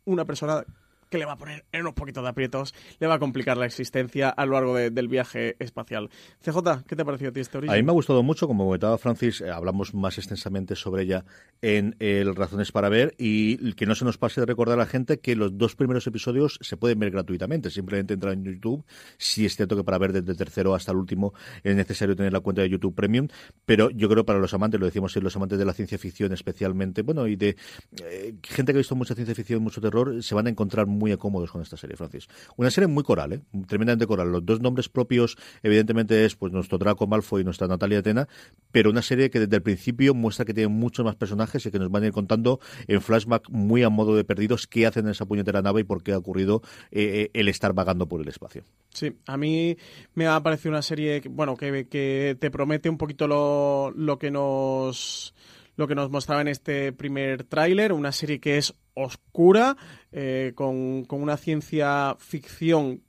[0.05, 0.63] una persona
[1.09, 3.65] que le va a poner en unos poquitos de aprietos, le va a complicar la
[3.65, 6.09] existencia a lo largo de- del viaje espacial.
[6.41, 7.69] CJ, ¿qué te ha parecido a ti origen?
[7.73, 11.25] A mí me ha gustado mucho, como comentaba Francis, eh, hablamos más extensamente sobre ella
[11.61, 14.85] en el Razones para Ver y que no se nos pase de recordar a la
[14.87, 18.83] gente que los dos primeros episodios se pueden ver gratuitamente, simplemente entrar en YouTube,
[19.17, 21.33] si es cierto que para ver desde el tercero hasta el último
[21.63, 23.27] es necesario tener la cuenta de YouTube Premium,
[23.65, 27.01] pero yo creo para los amantes, lo decimos los amantes de la ciencia ficción especialmente,
[27.01, 27.55] bueno, y de
[28.03, 31.15] eh, gente que ha visto mucha ciencia ficción, mucho terror, se van a encontrar muy
[31.17, 32.27] cómodos con esta serie, Francis.
[32.57, 33.41] Una serie muy coral, ¿eh?
[33.67, 34.31] tremendamente coral.
[34.31, 38.27] Los dos nombres propios, evidentemente, es pues nuestro Draco Malfoy y nuestra Natalia Atena,
[38.71, 41.79] pero una serie que desde el principio muestra que tiene muchos más personajes y que
[41.79, 45.11] nos van a ir contando en flashback muy a modo de perdidos qué hacen en
[45.11, 48.63] esa puñetera nave y por qué ha ocurrido eh, el estar vagando por el espacio.
[48.89, 49.77] Sí, a mí
[50.13, 54.17] me ha parecido una serie, que, bueno, que, que te promete un poquito lo, lo
[54.17, 55.33] que nos
[55.77, 59.77] lo que nos mostraba en este primer tráiler, una serie que es oscura,
[60.11, 63.01] eh, con, con una ciencia ficción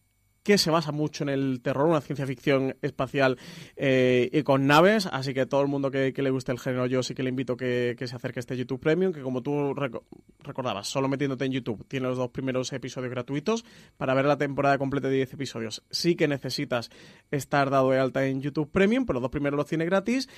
[0.46, 3.36] que se basa mucho en el terror, una ciencia ficción espacial
[3.74, 7.02] eh, y con naves, así que todo el mundo que, le guste el género, yo
[7.02, 9.74] sí que le invito que, que se acerque a este YouTube Premium, que como tú
[9.74, 9.96] rec
[10.38, 13.64] recordabas, solo metiéndote en YouTube, tiene los dos primeros episodios gratuitos
[13.96, 15.82] para ver la temporada completa de 10 episodios.
[15.90, 16.90] Sí que necesitas
[17.32, 20.28] estar dado de alta en YouTube Premium, pero los dos primeros los tiene gratis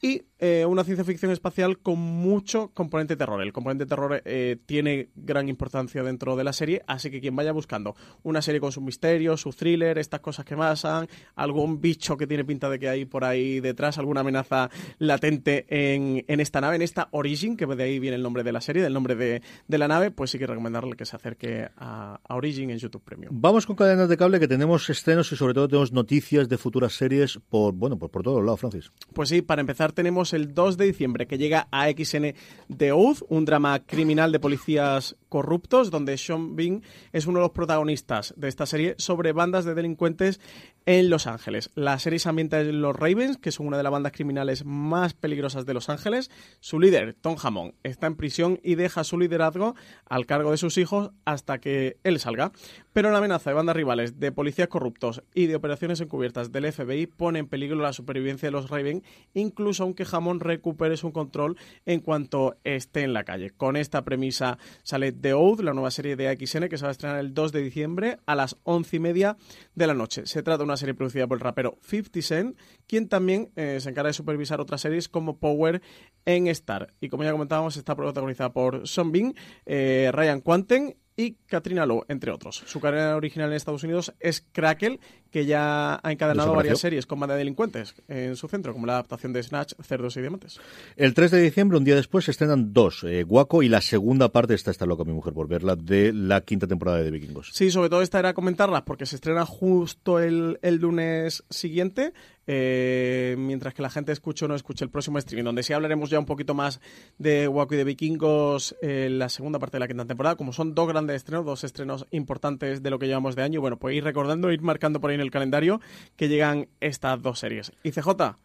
[0.00, 3.42] y eh, una ciencia ficción espacial con mucho componente terror.
[3.42, 7.50] El componente terror eh, tiene gran importancia dentro de la serie, así que quien vaya
[7.50, 12.26] buscando una serie con sus misterios, sus thriller, estas cosas que pasan, algún bicho que
[12.26, 16.76] tiene pinta de que hay por ahí detrás, alguna amenaza latente en, en esta nave,
[16.76, 19.42] en esta Origin, que de ahí viene el nombre de la serie, del nombre de,
[19.66, 23.02] de la nave, pues sí que recomendarle que se acerque a, a, Origin en YouTube
[23.02, 23.32] Premium.
[23.40, 26.92] Vamos con cadenas de cable que tenemos estrenos y sobre todo tenemos noticias de futuras
[26.92, 28.92] series por, bueno, por, por todos lados, Francis.
[29.12, 32.34] Pues sí, para empezar tenemos el 2 de diciembre que llega a XN
[32.76, 36.82] The Oath, un drama criminal de policías corruptos, donde Sean Bean
[37.12, 40.40] es uno de los protagonistas de esta serie sobre bandas de delincuentes
[40.86, 41.70] en Los Ángeles.
[41.74, 45.12] La serie se ambienta en los Ravens, que son una de las bandas criminales más
[45.12, 46.30] peligrosas de Los Ángeles.
[46.60, 49.74] Su líder, Tom Hammond, está en prisión y deja su liderazgo
[50.08, 52.52] al cargo de sus hijos hasta que él salga.
[52.94, 57.08] Pero la amenaza de bandas rivales, de policías corruptos y de operaciones encubiertas del FBI
[57.08, 59.02] pone en peligro la supervivencia de los Ravens,
[59.34, 63.50] incluso aunque Hammond recupere su control en cuanto esté en la calle.
[63.50, 67.18] Con esta premisa sale The la nueva serie de AXN que se va a estrenar
[67.18, 69.36] el 2 de diciembre a las once y media
[69.74, 70.24] de la noche.
[70.24, 72.56] Se trata de una serie producida por el rapero 50 Cent,
[72.86, 75.82] quien también eh, se encarga de supervisar otras series como Power
[76.26, 76.94] en Star.
[77.00, 82.04] Y como ya comentábamos, está protagonizada por Son Bean, eh, Ryan Quanten y Katrina Lowe,
[82.08, 82.62] entre otros.
[82.66, 85.00] Su carrera original en Estados Unidos es Crackle,
[85.30, 88.94] que ya ha encadenado varias series con banda de delincuentes en su centro, como la
[88.94, 90.60] adaptación de Snatch, Cerdos y Diamantes.
[90.96, 94.30] El 3 de diciembre, un día después, se estrenan dos, eh, Guaco y la segunda
[94.30, 97.50] parte, esta está loca mi mujer por verla, de la quinta temporada de Vikingos.
[97.52, 102.12] Sí, sobre todo esta era comentarla porque se estrena justo el, el lunes siguiente,
[102.46, 106.10] eh, mientras que la gente escuche o no escuche el próximo streaming, donde sí hablaremos
[106.10, 106.80] ya un poquito más
[107.18, 110.74] de Waco y de Vikingos en la segunda parte de la quinta temporada, como son
[110.74, 114.04] dos grandes estrenos, dos estrenos importantes de lo que llevamos de año, bueno, pues ir
[114.04, 115.80] recordando, ir marcando por ahí en el calendario
[116.16, 117.72] que llegan estas dos series.
[117.82, 118.36] Y CJ,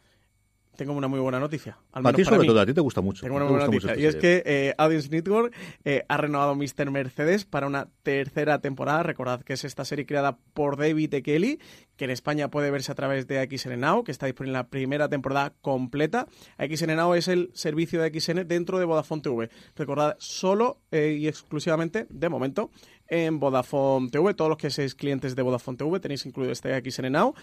[0.86, 1.78] tengo una muy buena noticia.
[1.92, 3.22] Al a ti sobre todo, a ti te gusta mucho.
[3.22, 3.96] Tengo una buena noticia.
[3.96, 5.54] Y es que eh, Audience Network
[5.86, 6.90] eh, ha renovado Mr.
[6.90, 9.04] Mercedes para una tercera temporada.
[9.04, 11.22] Recordad que es esta serie creada por David E.
[11.22, 11.60] Kelly,
[11.98, 14.70] que en España puede verse a través de XN Now, que está disponible en la
[14.70, 16.26] primera temporada completa.
[16.58, 19.50] XN Now es el servicio de XN dentro de Vodafone TV.
[19.76, 22.72] Recordad, solo eh, y exclusivamente, de momento,
[23.08, 24.34] en Vodafone TV.
[24.34, 27.36] Todos los que seáis clientes de Vodafone TV tenéis incluido este XN Now.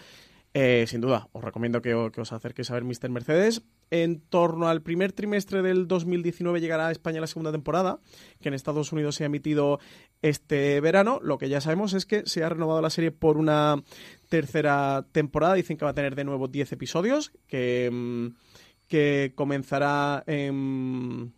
[0.53, 3.09] Eh, sin duda, os recomiendo que, os acerquéis a ver Mr.
[3.09, 3.61] Mercedes.
[3.91, 7.99] En torno al primer trimestre del 2019 llegará a España la segunda temporada,
[8.39, 9.79] que en Estados Unidos se ha emitido
[10.21, 11.19] este verano.
[11.21, 13.83] Lo que ya sabemos es que se ha renovado la serie por una
[14.27, 15.53] tercera temporada.
[15.53, 18.27] Dicen que va a tener de nuevo 10 episodios, que, mm,
[18.87, 21.33] que comenzará en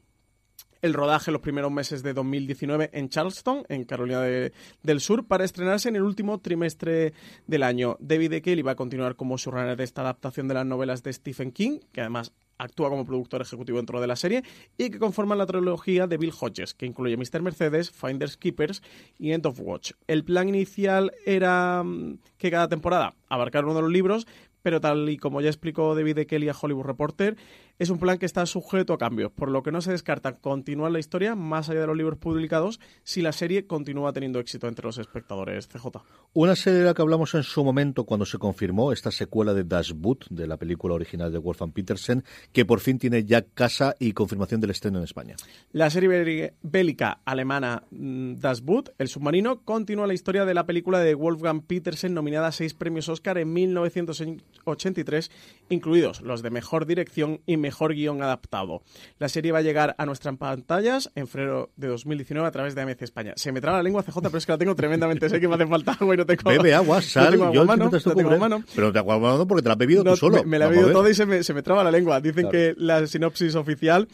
[0.82, 5.89] el rodaje los primeros meses de 2019 en Charleston, en Carolina del Sur, para estrenarse
[5.89, 7.13] en el último trimestre
[7.47, 7.97] del año.
[7.99, 8.41] David E.
[8.41, 11.79] Kelly va a continuar como showrunner de esta adaptación de las novelas de Stephen King,
[11.91, 14.43] que además actúa como productor ejecutivo dentro de la serie,
[14.77, 17.41] y que conforman la trilogía de Bill Hodges, que incluye Mr.
[17.41, 18.82] Mercedes, Finders Keepers
[19.17, 19.93] y End of Watch.
[20.07, 24.27] El plan inicial era mm, que cada temporada abarcar uno de los libros,
[24.61, 26.25] pero tal y como ya explicó David E.
[26.27, 27.36] Kelly a Hollywood Reporter,
[27.82, 30.91] es un plan que está sujeto a cambios, por lo que no se descarta continuar
[30.91, 34.86] la historia más allá de los libros publicados si la serie continúa teniendo éxito entre
[34.86, 35.67] los espectadores.
[35.67, 35.88] CJ.
[36.34, 39.63] Una serie de la que hablamos en su momento cuando se confirmó esta secuela de
[39.63, 42.23] Das Boot, de la película original de Wolfgang Petersen,
[42.53, 45.36] que por fin tiene ya casa y confirmación del estreno en España.
[45.71, 50.99] La serie bélica alemana mm, Das Boot, El submarino, continúa la historia de la película
[50.99, 55.32] de Wolfgang Petersen nominada a seis premios Oscar en 1983,
[55.69, 58.84] incluidos los de Mejor Dirección y Mejor mejor guion adaptado.
[59.17, 62.82] La serie va a llegar a nuestras pantallas en febrero de 2019 a través de
[62.82, 63.34] AMC España.
[63.38, 65.30] Se me traba la lengua CJ, pero es que la tengo tremendamente.
[65.30, 67.89] sé que me hace falta agua y no tengo Bebe agua, sal, no yo mano,
[67.89, 68.61] te tengo mano.
[68.76, 70.38] Pero te agua porque te la has bebido tú solo.
[70.39, 72.19] Me, me la he bebido toda y se me, se me traba la lengua.
[72.19, 74.09] Dicen que la sinopsis oficial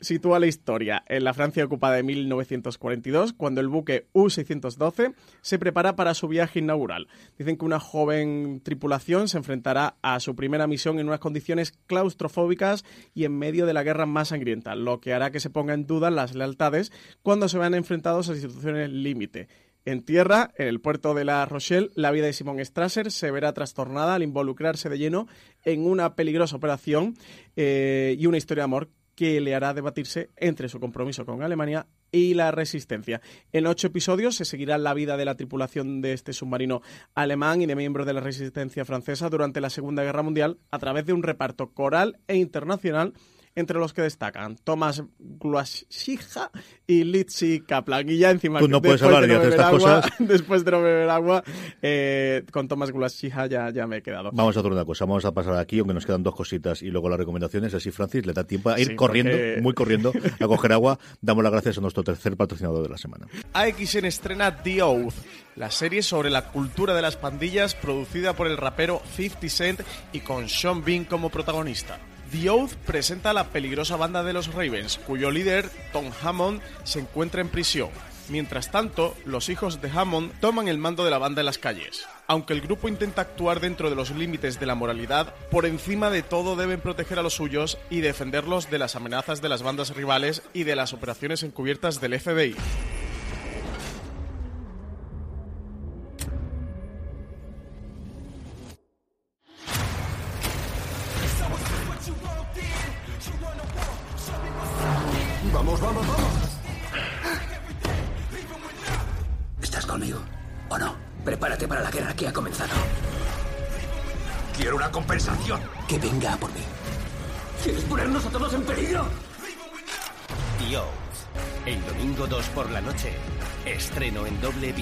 [0.00, 5.96] sitúa la historia en la Francia ocupada de 1942, cuando el buque U-612 se prepara
[5.96, 7.08] para su viaje inaugural.
[7.38, 12.84] Dicen que una joven tripulación se enfrentará a su primera misión en unas condiciones claustrofóbicas
[13.14, 15.86] y en medio de la guerra más sangrienta, lo que hará que se ponga en
[15.86, 19.48] duda las lealtades cuando se vean enfrentados a situaciones límite.
[19.86, 23.54] En tierra, en el puerto de La Rochelle, la vida de Simon Strasser se verá
[23.54, 25.26] trastornada al involucrarse de lleno
[25.64, 27.16] en una peligrosa operación
[27.56, 31.86] eh, y una historia de amor que le hará debatirse entre su compromiso con Alemania
[32.10, 33.20] y la resistencia.
[33.52, 36.80] En ocho episodios se seguirá la vida de la tripulación de este submarino
[37.14, 41.04] alemán y de miembros de la resistencia francesa durante la Segunda Guerra Mundial a través
[41.04, 43.12] de un reparto coral e internacional
[43.54, 46.50] entre los que destacan Thomas Guashija
[46.86, 48.08] y Litsi Kaplan.
[48.08, 50.12] Y ya encima, Tú no puedes hablar de, estas agua, cosas.
[50.18, 51.42] Después de no beber agua,
[51.82, 54.30] eh, con Thomas Guashija ya, ya me he quedado.
[54.32, 56.90] Vamos a hacer una cosa, vamos a pasar aquí, aunque nos quedan dos cositas y
[56.90, 57.74] luego las recomendaciones.
[57.74, 60.98] Así, Francis, le da tiempo a ir corriendo, muy corriendo, a coger agua.
[61.20, 63.26] Damos las gracias a nuestro tercer patrocinador de la semana.
[63.52, 65.14] AXN estrena The Oath,
[65.56, 69.80] la serie sobre la cultura de las pandillas producida por el rapero 50 Cent
[70.12, 71.98] y con Sean Bean como protagonista.
[72.30, 77.00] The Oath presenta a la peligrosa banda de los Ravens, cuyo líder, Tom Hammond, se
[77.00, 77.90] encuentra en prisión.
[78.28, 82.06] Mientras tanto, los hijos de Hammond toman el mando de la banda en las calles.
[82.28, 86.22] Aunque el grupo intenta actuar dentro de los límites de la moralidad, por encima de
[86.22, 90.42] todo deben proteger a los suyos y defenderlos de las amenazas de las bandas rivales
[90.52, 92.54] y de las operaciones encubiertas del FBI.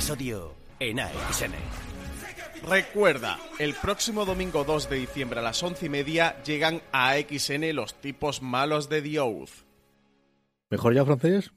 [0.09, 1.53] Episodio en AXN.
[2.67, 7.75] Recuerda, el próximo domingo 2 de diciembre a las once y media llegan a AXN
[7.75, 9.51] los tipos malos de The Oath.
[10.71, 11.53] ¿Mejor ya, francés?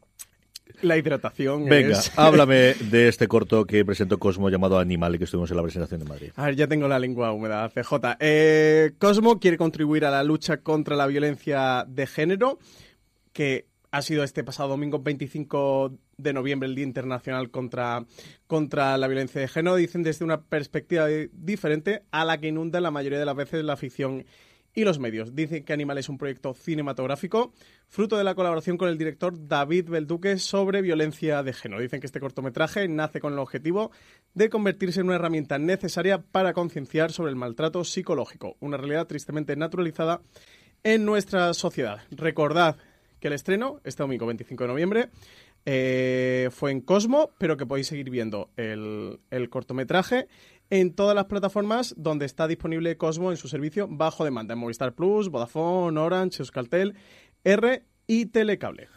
[0.82, 2.12] La hidratación Venga, es...
[2.18, 6.02] háblame de este corto que presentó Cosmo llamado Animal y que estuvimos en la presentación
[6.02, 6.32] de Madrid.
[6.36, 7.94] A ver, ya tengo la lengua húmeda, CJ.
[8.20, 12.60] Eh, Cosmo quiere contribuir a la lucha contra la violencia de género,
[13.32, 18.06] que ha sido este pasado domingo 25 de noviembre el Día Internacional contra,
[18.48, 19.76] contra la Violencia de Género.
[19.76, 23.78] Dicen desde una perspectiva diferente a la que inunda la mayoría de las veces la
[23.78, 24.26] ficción
[24.74, 25.36] y los medios.
[25.36, 27.54] Dicen que Animal es un proyecto cinematográfico
[27.88, 31.82] fruto de la colaboración con el director David Belduque sobre violencia de género.
[31.82, 33.92] Dicen que este cortometraje nace con el objetivo
[34.34, 39.56] de convertirse en una herramienta necesaria para concienciar sobre el maltrato psicológico, una realidad tristemente
[39.56, 40.22] naturalizada
[40.84, 42.00] en nuestra sociedad.
[42.12, 42.78] Recordad
[43.22, 45.10] que el estreno, este domingo 25 de noviembre,
[45.66, 50.28] eh, fue en Cosmo, pero que podéis seguir viendo el, el, cortometraje
[50.72, 54.96] en todas las plataformas donde está disponible Cosmo en su servicio bajo demanda, en Movistar
[54.96, 56.96] Plus, Vodafone, Orange, Euskaltel,
[57.44, 58.90] R y Telecable.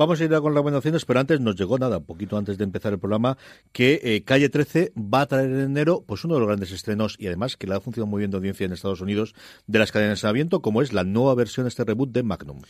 [0.00, 2.64] Vamos a ir a con recomendaciones, pero antes nos llegó nada, un poquito antes de
[2.64, 3.36] empezar el programa,
[3.70, 7.16] que eh, Calle 13 va a traer en enero pues uno de los grandes estrenos
[7.18, 9.34] y además que le ha funcionado muy bien de audiencia en Estados Unidos
[9.66, 12.62] de las cadenas de aviento, como es la nueva versión, este reboot de Magnum.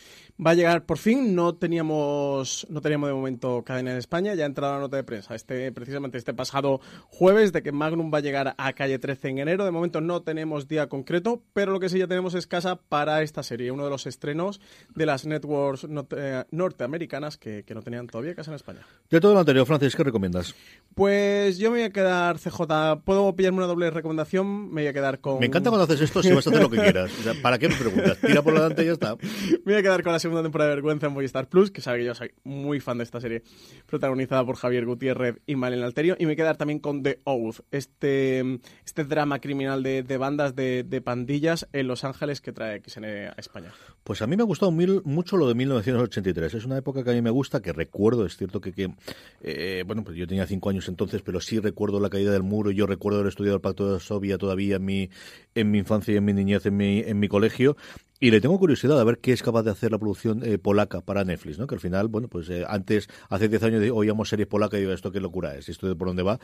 [0.45, 4.43] Va a llegar por fin, no teníamos, no teníamos de momento cadena en España, ya
[4.43, 8.17] ha entrado la nota de prensa este precisamente este pasado jueves de que Magnum va
[8.17, 9.63] a llegar a Calle 13 en enero.
[9.63, 13.21] De momento no tenemos día concreto, pero lo que sí ya tenemos es casa para
[13.21, 14.59] esta serie, uno de los estrenos
[14.93, 16.83] de las networks norte
[17.21, 18.81] norteamericanas que, que, no tenían todavía casa en España.
[19.09, 20.55] De todo lo anterior, Francis, ¿qué recomiendas?
[20.95, 24.73] Pues yo me voy a quedar, CJ, ¿puedo pillarme una doble recomendación?
[24.73, 25.39] Me voy a quedar con...
[25.39, 27.11] Me encanta cuando haces esto si vas a hacer lo que quieras.
[27.19, 28.17] O sea, ¿Para qué me preguntas?
[28.19, 29.15] Tira por delante y ya está.
[29.65, 31.99] me voy a quedar con la segunda temporada de Vergüenza en Movistar Plus, que sabe
[31.99, 33.43] que yo soy muy fan de esta serie,
[33.85, 36.15] protagonizada por Javier Gutiérrez y Malena Alterio.
[36.19, 40.17] Y me voy a quedar también con The Oath, este, este drama criminal de, de
[40.17, 43.71] bandas de, de, pandillas en Los Ángeles que trae XN a España.
[44.03, 46.53] Pues a mí me ha gustado mil, mucho lo de 1983.
[46.53, 48.93] Es una época que a mí me gusta, que recuerdo, es cierto que, que
[49.41, 52.71] eh, bueno, pues yo tenía cinco años entonces, pero sí recuerdo la caída del muro
[52.71, 55.09] yo recuerdo haber estudiado el Pacto de Sovia todavía en mi,
[55.55, 57.75] en mi infancia y en mi niñez, en mi, en mi colegio.
[58.19, 61.01] Y le tengo curiosidad a ver qué es capaz de hacer la producción eh, polaca
[61.01, 61.65] para Netflix, ¿no?
[61.65, 64.93] Que al final, bueno, pues eh, antes, hace 10 años oíamos series polacas y digo,
[64.93, 66.39] esto qué locura es, esto de por dónde va.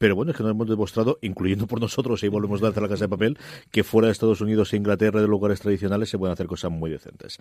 [0.00, 2.88] Pero bueno, es que nos hemos demostrado, incluyendo por nosotros, y volvemos a hacer la
[2.88, 3.38] casa de papel,
[3.70, 6.88] que fuera de Estados Unidos e Inglaterra, de lugares tradicionales, se pueden hacer cosas muy
[6.88, 7.38] decentes.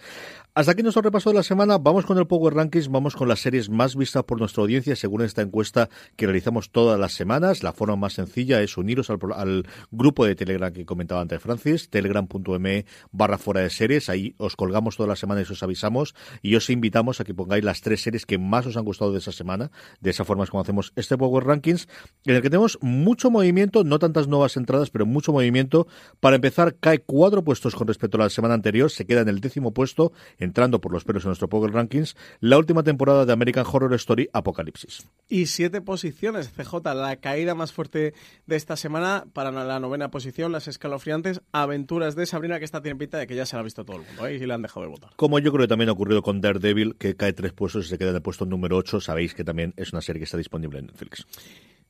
[0.53, 1.77] Hasta aquí nuestro repaso de la semana.
[1.77, 5.21] Vamos con el Power Rankings, vamos con las series más vistas por nuestra audiencia, según
[5.21, 5.87] esta encuesta
[6.17, 7.63] que realizamos todas las semanas.
[7.63, 11.89] La forma más sencilla es uniros al, al grupo de Telegram que comentaba antes Francis,
[11.89, 14.09] telegram.me barra fuera de series.
[14.09, 16.13] Ahí os colgamos todas las semanas y os avisamos.
[16.41, 19.19] Y os invitamos a que pongáis las tres series que más os han gustado de
[19.19, 19.71] esa semana.
[20.01, 21.87] De esa forma es como hacemos este Power Rankings,
[22.25, 25.87] en el que tenemos mucho movimiento, no tantas nuevas entradas, pero mucho movimiento.
[26.19, 29.39] Para empezar, cae cuatro puestos con respecto a la semana anterior, se queda en el
[29.39, 33.65] décimo puesto, entrando por los pelos en nuestro Power Rankings, la última temporada de American
[33.71, 35.07] Horror Story Apocalipsis.
[35.27, 38.13] Y siete posiciones, CJ, la caída más fuerte
[38.47, 42.97] de esta semana para la novena posición, las escalofriantes aventuras de Sabrina, que esta tiene
[42.97, 44.35] pinta de que ya se la ha visto todo el mundo, ¿eh?
[44.35, 45.11] y le han dejado de votar.
[45.15, 47.97] Como yo creo que también ha ocurrido con Daredevil, que cae tres puestos y se
[47.97, 50.79] queda en el puesto número ocho, sabéis que también es una serie que está disponible
[50.79, 51.25] en Netflix.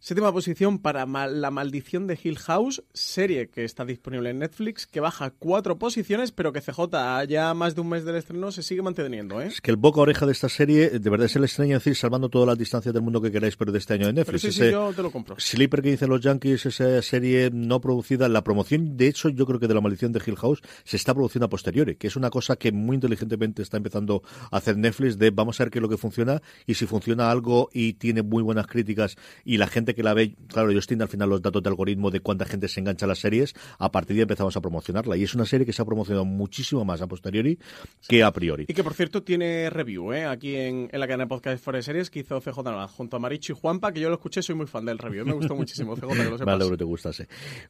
[0.02, 5.02] Séptima posición para La Maldición de Hill House, serie que está disponible en Netflix, que
[5.02, 8.82] baja cuatro posiciones, pero que CJ, ya más de un mes del estreno, se sigue
[8.82, 9.42] manteniendo.
[9.42, 9.48] ¿eh?
[9.48, 12.30] Es que el boca oreja de esta serie, de verdad es el extraño decir, salvando
[12.30, 14.42] todas las distancias del mundo que queráis, pero de este año de Netflix.
[14.44, 15.36] Pero sí, sí, yo te lo compro.
[15.38, 19.60] Sleeper que dicen los Yankees, esa serie no producida, la promoción, de hecho, yo creo
[19.60, 22.30] que de La Maldición de Hill House se está produciendo a posteriori, que es una
[22.30, 25.84] cosa que muy inteligentemente está empezando a hacer Netflix, de vamos a ver qué es
[25.84, 29.89] lo que funciona, y si funciona algo y tiene muy buenas críticas, y la gente
[29.96, 32.68] que la ve, claro, ellos tienen al final los datos de algoritmo de cuánta gente
[32.68, 35.18] se engancha a las series, a partir de ahí empezamos a promocionarla.
[35.18, 37.60] Y es una serie que se ha promocionado muchísimo más a posteriori
[38.08, 38.66] que a priori.
[38.68, 40.26] Y que, por cierto, tiene review, ¿eh?
[40.26, 43.20] Aquí en, en la cadena de podcast de Series que hizo CJ Navas junto a
[43.20, 45.26] Maricho y Juanpa, que yo lo escuché, soy muy fan del review.
[45.26, 46.60] Me gustó muchísimo, CJ, que lo sepas.
[46.60, 47.28] Vale, te gustase.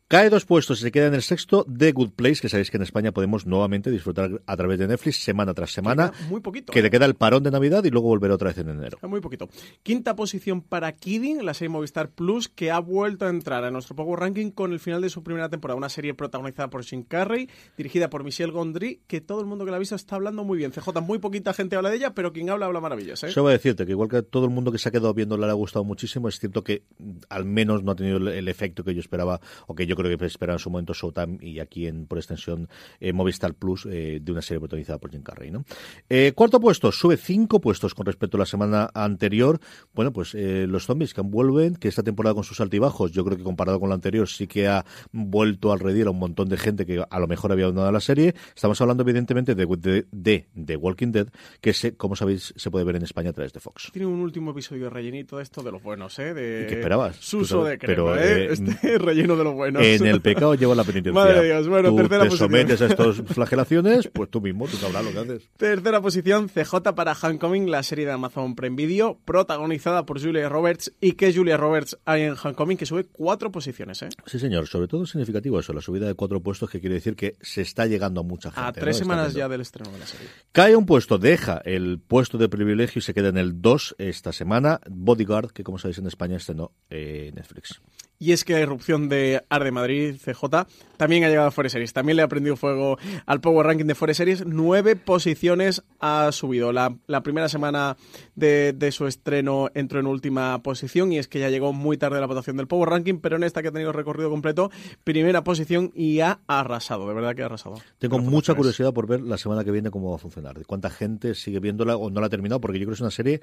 [0.07, 2.77] Cae dos puestos y se queda en el sexto The Good Place, que sabéis que
[2.77, 6.11] en España podemos nuevamente disfrutar a través de Netflix semana tras semana.
[6.29, 6.71] Muy poquito.
[6.71, 6.83] Que ¿eh?
[6.83, 8.97] le queda el parón de Navidad y luego volver otra vez en enero.
[9.07, 9.49] Muy poquito.
[9.83, 13.95] Quinta posición para Kidding, la serie Movistar Plus, que ha vuelto a entrar a nuestro
[13.95, 15.77] Power Ranking con el final de su primera temporada.
[15.77, 19.71] Una serie protagonizada por Jim Carrey, dirigida por Michelle Gondry, que todo el mundo que
[19.71, 20.71] la ha visto está hablando muy bien.
[20.71, 23.23] CJ, muy poquita gente habla de ella, pero quien habla, habla maravillas.
[23.23, 23.27] ¿eh?
[23.27, 25.37] Eso voy a decirte, que igual que todo el mundo que se ha quedado viendo
[25.37, 26.83] le ha gustado muchísimo, es cierto que
[27.29, 30.25] al menos no ha tenido el, efecto que yo esperaba, o que yo creo que
[30.25, 34.31] esperaba en su momento Showtime y aquí en por extensión eh, Movistar Plus, eh, de
[34.31, 35.51] una serie protagonizada por Jim Carrey.
[35.51, 35.65] ¿no?
[36.09, 39.59] Eh, cuarto puesto, sube cinco puestos con respecto a la semana anterior.
[39.93, 43.43] Bueno, pues los zombies que vuelven, que esta temporada con sus altibajos, yo creo que
[43.43, 46.85] comparado con la anterior sí que ha vuelto al redil a un montón de gente
[46.85, 48.33] que a lo mejor había abandonado la serie.
[48.55, 51.27] Estamos hablando evidentemente de, de, de, de Walking Dead,
[51.59, 53.89] que se, como sabéis se puede ver en España a través de Fox.
[53.91, 56.33] Tiene un último episodio rellenito de esto de los buenos, ¿eh?
[56.33, 56.67] De...
[56.67, 57.17] ¿Qué esperabas?
[57.17, 58.45] Suso de crema, Pero, ¿eh?
[58.45, 59.83] eh este relleno de los buenos.
[59.83, 61.13] En el pecado lleva la penitencia.
[61.13, 62.49] Madre Dios, bueno, tú tercera te posición.
[62.49, 65.49] sometes a estas flagelaciones, pues tú mismo, tú sabrás lo que haces.
[65.57, 70.93] Tercera posición, CJ para Homecoming, la serie de Amazon Prime Video, protagonizada por Julia Roberts.
[71.01, 72.77] ¿Y qué Julia Roberts hay en Homecoming?
[72.77, 74.09] Que sube cuatro posiciones, ¿eh?
[74.25, 74.67] Sí, señor.
[74.67, 77.61] Sobre todo es significativo eso, la subida de cuatro puestos, que quiere decir que se
[77.61, 78.69] está llegando a mucha gente.
[78.69, 79.05] A tres ¿no?
[79.05, 80.27] semanas ya del estreno de la serie.
[80.51, 84.31] Cae un puesto, deja el puesto de privilegio y se queda en el 2 esta
[84.31, 84.79] semana.
[84.89, 87.81] Bodyguard, que como sabéis en España estrenó eh, Netflix.
[88.21, 90.67] Y es que la irrupción de Arde Madrid, CJ,
[90.97, 91.93] también ha llegado a Forest Series.
[91.93, 94.45] También le ha prendido fuego al Power Ranking de Forest Series.
[94.45, 96.73] Nueve posiciones ha subido.
[96.73, 97.95] La, la primera semana
[98.35, 102.19] de, de, su estreno entró en última posición y es que ya llegó muy tarde
[102.19, 104.69] la votación del Power Ranking, pero en esta que ha tenido recorrido completo,
[105.03, 107.07] primera posición y ha arrasado.
[107.07, 107.75] De verdad que ha arrasado.
[107.97, 110.57] Tengo mucha curiosidad por ver la semana que viene cómo va a funcionar.
[110.57, 113.01] De cuánta gente sigue viéndola o no la ha terminado, porque yo creo que es
[113.01, 113.41] una serie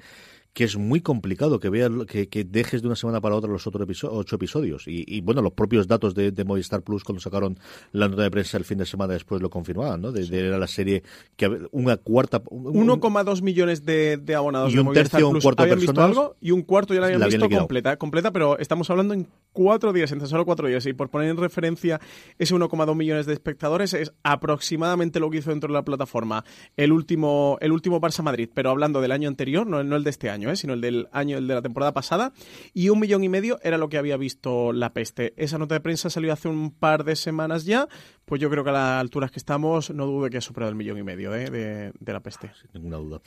[0.53, 3.67] que es muy complicado que veas que, que dejes de una semana para otra los
[3.67, 4.87] otros episo ocho episodios.
[4.87, 7.59] Y, y, bueno, los propios datos de, de, Movistar Plus cuando sacaron
[7.91, 10.11] la nota de prensa el fin de semana después lo confirmaban, ¿no?
[10.11, 11.03] De, de era la serie
[11.35, 12.43] que una cuarta...
[12.43, 16.01] 1,2 millones de, de, abonados y un de Movistar tercio, Plus un cuarto habían visto
[16.01, 17.97] algo y un cuarto ya la habían la visto habían completa,
[18.31, 20.85] pero estamos hablando en cuatro días, entre solo cuatro días.
[20.85, 21.99] Y por poner en referencia
[22.37, 26.43] ese 1,2 millones de espectadores es aproximadamente lo que hizo dentro de la plataforma
[26.75, 30.09] el último, el último Barça Madrid, pero hablando del año anterior, no, no el de
[30.09, 30.55] este año, ¿eh?
[30.55, 32.33] sino el del año, el de la temporada pasada,
[32.73, 35.33] y un millón y medio era lo que había visto la peste.
[35.37, 37.87] Esa nota de prensa salió hace un par de semanas ya,
[38.27, 40.75] pues yo creo que a las alturas que estamos, no dude que ha superado el
[40.75, 41.49] millón y medio ¿eh?
[41.49, 42.51] de, de, la peste.
[42.61, 43.21] Sin ninguna duda.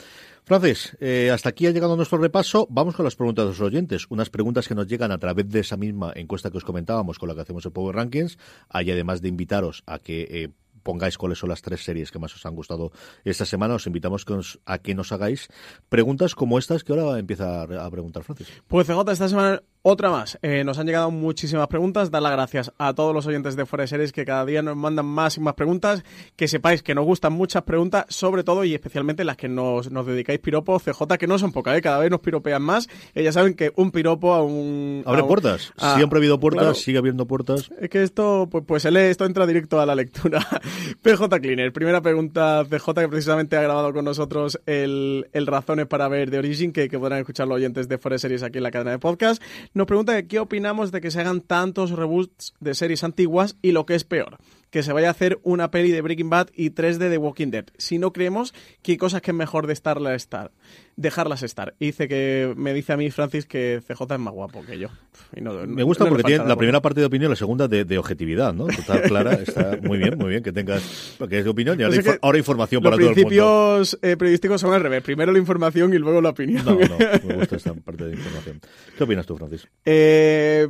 [0.44, 2.66] Francis, eh, hasta aquí ha llegado nuestro repaso.
[2.68, 4.05] Vamos con las preguntas de los oyentes.
[4.11, 7.30] Unas preguntas que nos llegan a través de esa misma encuesta que os comentábamos con
[7.30, 8.36] la que hacemos el Power Rankings.
[8.68, 10.48] Hay además de invitaros a que eh,
[10.82, 12.92] pongáis cuáles son las tres series que más os han gustado
[13.24, 13.76] esta semana.
[13.76, 15.48] Os invitamos que os, a que nos hagáis
[15.88, 18.48] preguntas como estas que ahora empieza a, a preguntar Francis.
[18.68, 20.39] Pues CJ, esta semana otra más.
[20.43, 22.11] Eh, nos han llegado muchísimas preguntas.
[22.11, 24.76] Dar las gracias a todos los oyentes de Fuera de Series que cada día nos
[24.76, 26.05] mandan más y más preguntas.
[26.37, 30.07] Que sepáis que nos gustan muchas preguntas, sobre todo y especialmente las que nos, nos
[30.07, 31.81] dedicáis piropos, CJ, que no son pocas, ¿eh?
[31.83, 32.89] cada vez nos piropean más.
[33.14, 35.03] Eh, ya saben que un piropo a un.
[35.07, 35.72] Abre a un, puertas.
[35.78, 36.74] a, Siempre ha habido puertas, claro.
[36.74, 37.70] sigue habiendo puertas.
[37.81, 40.47] Es que esto, pues, pues se lee, esto entra directo a la lectura.
[41.03, 46.09] PJ Cleaner, primera pregunta, PJ, que precisamente ha grabado con nosotros el, el Razones para
[46.09, 48.64] ver de Origin, que, que podrán escuchar los oyentes de Fuera de Series aquí en
[48.64, 49.43] la cadena de podcast.
[49.73, 53.87] Nos pregunta qué opinamos de que se hagan tantos reboots de series antiguas y lo
[53.87, 54.39] que es peor,
[54.71, 57.49] que se vaya a hacer una peli de Breaking Bad y tres de The Walking
[57.49, 57.66] Dead.
[57.77, 60.53] Si no creemos que hay cosas que es mejor de estarla estar,
[60.97, 61.75] dejarlas estar.
[61.79, 64.89] Y dice que me dice a mí Francis que CJ es más guapo que yo.
[65.41, 67.99] No, me gusta no porque tiene la primera parte de opinión, la segunda de, de
[67.99, 68.66] objetividad, ¿no?
[68.66, 71.97] Total, clara, está muy bien, muy bien que tengas que es de opinión y ahora,
[71.97, 73.21] infor ahora información para todo el mundo.
[73.21, 76.64] Los principios eh, periodísticos son al revés, primero la información y luego la opinión.
[76.64, 78.61] No, no, me gusta esta parte de información.
[78.97, 79.68] ¿Qué opinas tú, Francis?
[79.85, 80.68] Eh,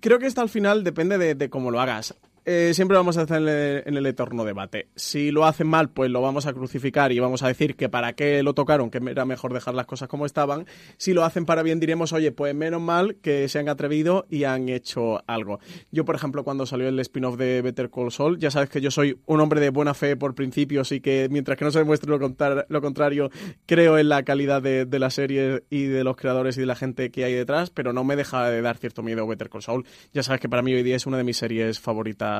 [0.00, 2.14] creo que esto al final depende de, de cómo lo hagas.
[2.44, 4.88] Eh, siempre vamos a hacer en el, en eterno debate.
[4.94, 8.14] Si lo hacen mal, pues lo vamos a crucificar y vamos a decir que para
[8.14, 10.66] qué lo tocaron, que era mejor dejar las cosas como estaban.
[10.96, 14.44] Si lo hacen para bien, diremos, oye, pues menos mal que se han atrevido y
[14.44, 15.60] han hecho algo.
[15.90, 18.90] Yo, por ejemplo, cuando salió el spin-off de Better Call Saul, ya sabes que yo
[18.90, 22.10] soy un hombre de buena fe por principios y que mientras que no se demuestre
[22.10, 23.30] lo contrario,
[23.66, 26.76] creo en la calidad de, de, la serie y de los creadores y de la
[26.76, 29.84] gente que hay detrás, pero no me deja de dar cierto miedo Better Call Saul.
[30.12, 32.37] Ya sabes que para mí hoy día es una de mis series favoritas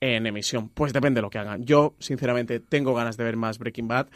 [0.00, 0.68] en emisión.
[0.68, 1.64] Pues depende de lo que hagan.
[1.64, 4.08] Yo, sinceramente, tengo ganas de ver más Breaking Bad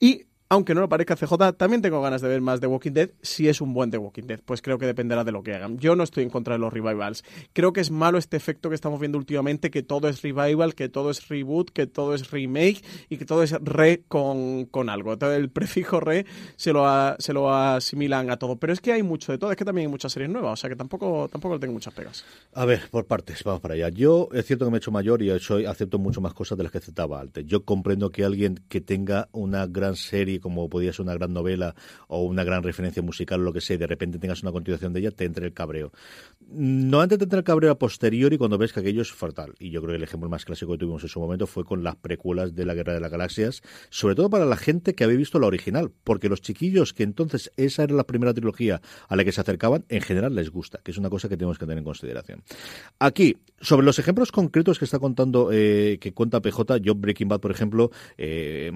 [0.00, 3.10] y aunque no lo parezca CJ, también tengo ganas de ver más The Walking Dead
[3.20, 4.40] si es un buen The Walking Dead.
[4.44, 5.78] Pues creo que dependerá de lo que hagan.
[5.78, 7.24] Yo no estoy en contra de los revivals.
[7.52, 10.88] Creo que es malo este efecto que estamos viendo últimamente, que todo es revival, que
[10.88, 15.12] todo es reboot, que todo es remake y que todo es re con, con algo.
[15.12, 16.26] Entonces el prefijo re
[16.56, 16.86] se lo,
[17.18, 18.56] se lo asimilan a todo.
[18.56, 20.56] Pero es que hay mucho de todo, es que también hay muchas series nuevas, o
[20.56, 22.24] sea que tampoco, tampoco tengo muchas pegas.
[22.54, 23.88] A ver, por partes, vamos para allá.
[23.88, 26.64] Yo es cierto que me he hecho mayor y soy, acepto mucho más cosas de
[26.64, 27.44] las que aceptaba antes.
[27.46, 31.74] Yo comprendo que alguien que tenga una gran serie como podía ser una gran novela
[32.08, 34.92] o una gran referencia musical o lo que sea, y de repente tengas una continuación
[34.92, 35.92] de ella, te entre el cabreo.
[36.48, 39.54] No antes te entra el cabreo a posteriori cuando ves que aquello es fatal.
[39.58, 41.82] Y yo creo que el ejemplo más clásico que tuvimos en su momento fue con
[41.82, 45.16] las precuelas de la Guerra de las Galaxias, sobre todo para la gente que había
[45.16, 49.24] visto la original, porque los chiquillos que entonces esa era la primera trilogía a la
[49.24, 51.78] que se acercaban, en general les gusta, que es una cosa que tenemos que tener
[51.78, 52.42] en consideración.
[52.98, 57.40] Aquí, sobre los ejemplos concretos que está contando, eh, que cuenta PJ, yo Breaking Bad,
[57.40, 58.70] por ejemplo, eh,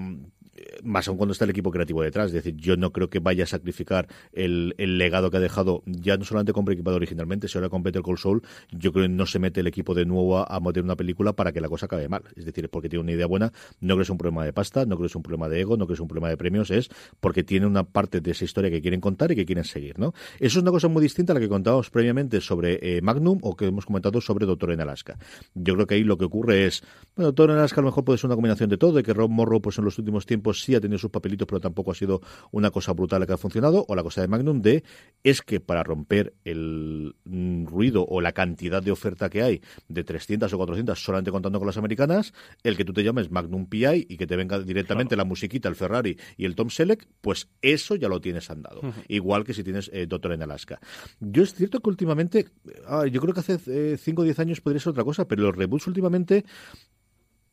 [0.83, 2.27] más aún cuando está el equipo creativo detrás.
[2.27, 6.17] Es decir, yo no creo que vaya a sacrificar el, legado que ha dejado, ya
[6.17, 8.41] no solamente con equipado originalmente, sino ahora con Better Call Saul,
[8.71, 11.33] yo creo que no se mete el equipo de nuevo a, a meter una película
[11.33, 12.23] para que la cosa acabe mal.
[12.35, 14.53] Es decir, es porque tiene una idea buena, no creo que es un problema de
[14.53, 16.29] pasta, no creo que es un problema de ego, no creo que es un problema
[16.29, 16.89] de premios, es
[17.19, 20.13] porque tiene una parte de esa historia que quieren contar y que quieren seguir, ¿no?
[20.39, 23.55] Eso es una cosa muy distinta a la que contábamos previamente sobre eh, Magnum o
[23.55, 25.17] que hemos comentado sobre Doctor en Alaska.
[25.53, 26.83] Yo creo que ahí lo que ocurre es,
[27.15, 29.13] bueno, Doctor en Alaska a lo mejor puede ser una combinación de todo, de que
[29.13, 31.95] Rob Morrow pues en los últimos tiempos sí ha tenido sus papelitos, pero tampoco ha
[31.95, 32.21] sido
[32.51, 34.83] una cosa brutal la que ha funcionado, o la cosa de Magnum de
[35.23, 40.03] es que para romper el mm, ruido o la cantidad de oferta que hay de
[40.03, 42.33] 300 o 400 solamente contando con las americanas,
[42.63, 45.75] el que tú te llames Magnum PI y que te venga directamente la musiquita, el
[45.75, 48.81] Ferrari y el Tom Selleck, pues eso ya lo tienes andado.
[49.07, 50.79] Igual que si tienes eh, Doctor en Alaska.
[51.19, 52.49] Yo es cierto que últimamente,
[52.87, 55.55] ah, yo creo que hace 5 o 10 años podría ser otra cosa, pero los
[55.55, 56.45] reboots últimamente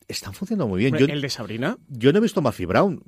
[0.09, 0.97] están funcionando muy bien.
[0.97, 1.79] Yo, ¿El de Sabrina?
[1.89, 3.03] Yo no he visto Mafia Brown,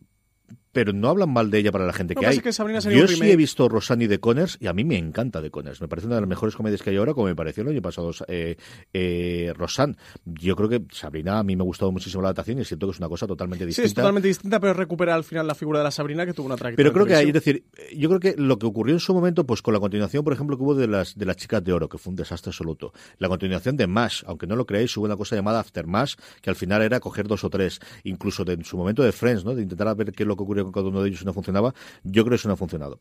[0.72, 2.38] pero no hablan mal de ella para la gente que hay.
[2.38, 5.80] Que Yo sí he visto Rosanny de Connors y a mí me encanta de Connors.
[5.80, 7.82] Me parece una de las mejores comedias que hay ahora, como me pareció el año
[7.82, 8.56] pasado eh,
[8.92, 9.96] eh, Rosanne.
[10.24, 12.92] Yo creo que Sabrina a mí me ha gustado muchísimo la adaptación y siento que
[12.92, 13.86] es una cosa totalmente distinta.
[13.86, 16.46] Sí, es totalmente distinta, pero recupera al final la figura de la Sabrina que tuvo
[16.46, 16.90] una trayectoria.
[16.90, 17.64] Pero creo que hay, es decir,
[17.96, 20.56] yo creo que lo que ocurrió en su momento, pues con la continuación, por ejemplo,
[20.56, 22.92] que hubo de las de las chicas de oro, que fue un desastre absoluto.
[23.18, 26.50] La continuación de Mash, aunque no lo creáis, hubo una cosa llamada After Mash, que
[26.50, 29.54] al final era coger dos o tres, incluso de, en su momento de Friends, ¿no?
[29.54, 31.74] De intentar ver qué es lo que ocurrió con cada uno de ellos funcionaba.
[32.04, 32.98] Yo creo que eso no ha funcionado.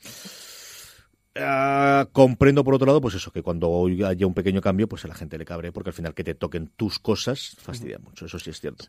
[1.36, 5.08] Ah, comprendo por otro lado, pues eso, que cuando haya un pequeño cambio, pues a
[5.08, 8.40] la gente le cabre, porque al final que te toquen tus cosas fastidia mucho, eso
[8.40, 8.86] sí es cierto.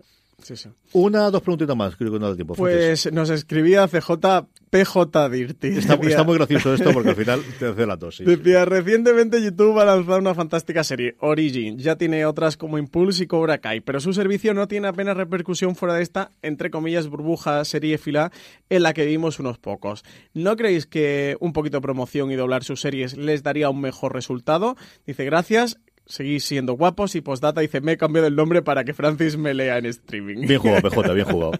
[0.93, 2.55] Una, dos preguntitas más, creo que no da tiempo.
[2.55, 5.69] Pues nos escribía CJ PJ Dirty.
[5.79, 8.19] Está, muy gracioso esto porque al final te hace la tos.
[8.19, 11.79] decía, recientemente YouTube ha lanzado una fantástica serie, Origin.
[11.79, 15.75] Ya tiene otras como Impulse y Cobra Kai, pero su servicio no tiene apenas repercusión
[15.75, 18.31] fuera de esta, entre comillas, burbuja serie fila
[18.69, 20.05] en la que vimos unos pocos.
[20.35, 24.15] ¿No creéis que un poquito de promoción y doblar sus series les daría un mejor
[24.15, 24.77] resultado?
[25.05, 25.81] Dice, gracias
[26.11, 29.55] seguís siendo guapos y postdata dice, me he cambiado el nombre para que Francis me
[29.55, 30.47] lea en streaming.
[30.47, 31.53] Bien jugado, PJ, bien jugado.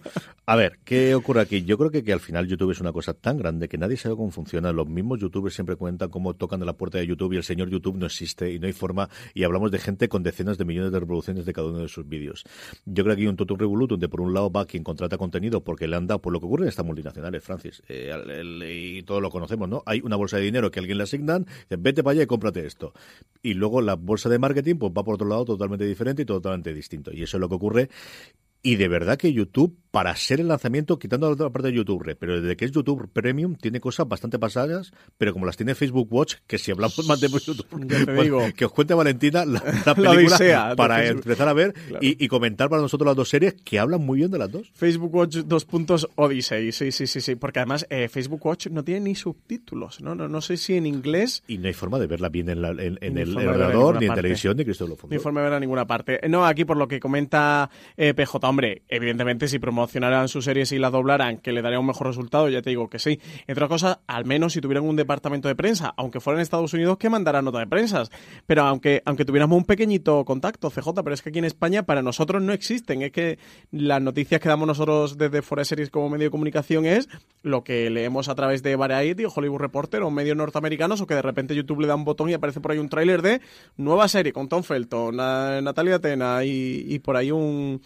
[0.45, 1.63] A ver, ¿qué ocurre aquí?
[1.63, 4.15] Yo creo que, que al final YouTube es una cosa tan grande que nadie sabe
[4.15, 4.71] cómo funciona.
[4.71, 7.69] Los mismos youtubers siempre cuentan cómo tocan a la puerta de YouTube y el señor
[7.69, 10.91] YouTube no existe y no hay forma y hablamos de gente con decenas de millones
[10.91, 12.43] de reproducciones de cada uno de sus vídeos.
[12.85, 15.63] Yo creo que hay un totum revolut donde por un lado va quien contrata contenido
[15.63, 18.11] porque le han dado por lo que ocurre en estas multinacionales, Francis, eh,
[18.67, 19.83] y todos lo conocemos, ¿no?
[19.85, 22.93] Hay una bolsa de dinero que alguien le asignan, vete para allá y cómprate esto.
[23.41, 26.73] Y luego la bolsa de marketing pues va por otro lado totalmente diferente y totalmente
[26.73, 27.11] distinto.
[27.13, 27.89] Y eso es lo que ocurre.
[28.63, 32.15] Y de verdad que YouTube para ser el lanzamiento, quitando la otra parte de YouTube,
[32.17, 36.07] pero desde que es YouTube Premium tiene cosas bastante pasadas, pero como las tiene Facebook
[36.09, 39.59] Watch, que si hablamos más de YouTube, que os cuente Valentina la,
[39.95, 44.19] película para empezar a ver y, comentar para nosotros las dos series que hablan muy
[44.19, 44.71] bien de las dos.
[44.73, 48.85] Facebook Watch dos puntos Odyssey, sí, sí, sí, sí, porque además eh, Facebook Watch no
[48.85, 50.15] tiene ni subtítulos, ¿no?
[50.15, 50.29] ¿no?
[50.29, 51.43] No sé si en inglés...
[51.49, 54.87] Y no hay forma de verla bien en, el ordenador, ni en televisión, ni Cristo
[54.87, 56.21] lo Ni forma de verla en ninguna parte.
[56.29, 60.77] No, aquí por lo que comenta eh, PJ, hombre, evidentemente si promocionaran sus series y
[60.77, 63.19] las doblaran, que le daría un mejor resultado, ya te digo que sí.
[63.47, 66.73] Entre otras cosas, al menos si tuvieran un departamento de prensa, aunque fuera en Estados
[66.73, 68.03] Unidos, que mandara nota de prensa.
[68.45, 72.01] Pero aunque, aunque tuviéramos un pequeñito contacto, CJ, pero es que aquí en España para
[72.01, 73.01] nosotros no existen.
[73.01, 73.39] Es que
[73.71, 77.09] las noticias que damos nosotros desde Fuera Series como medio de comunicación es
[77.41, 81.15] lo que leemos a través de Variety o Hollywood Reporter o medios norteamericanos o que
[81.15, 83.41] de repente YouTube le da un botón y aparece por ahí un tráiler de
[83.77, 87.81] nueva serie con Tom Felton, Natalia Atena y, y por ahí un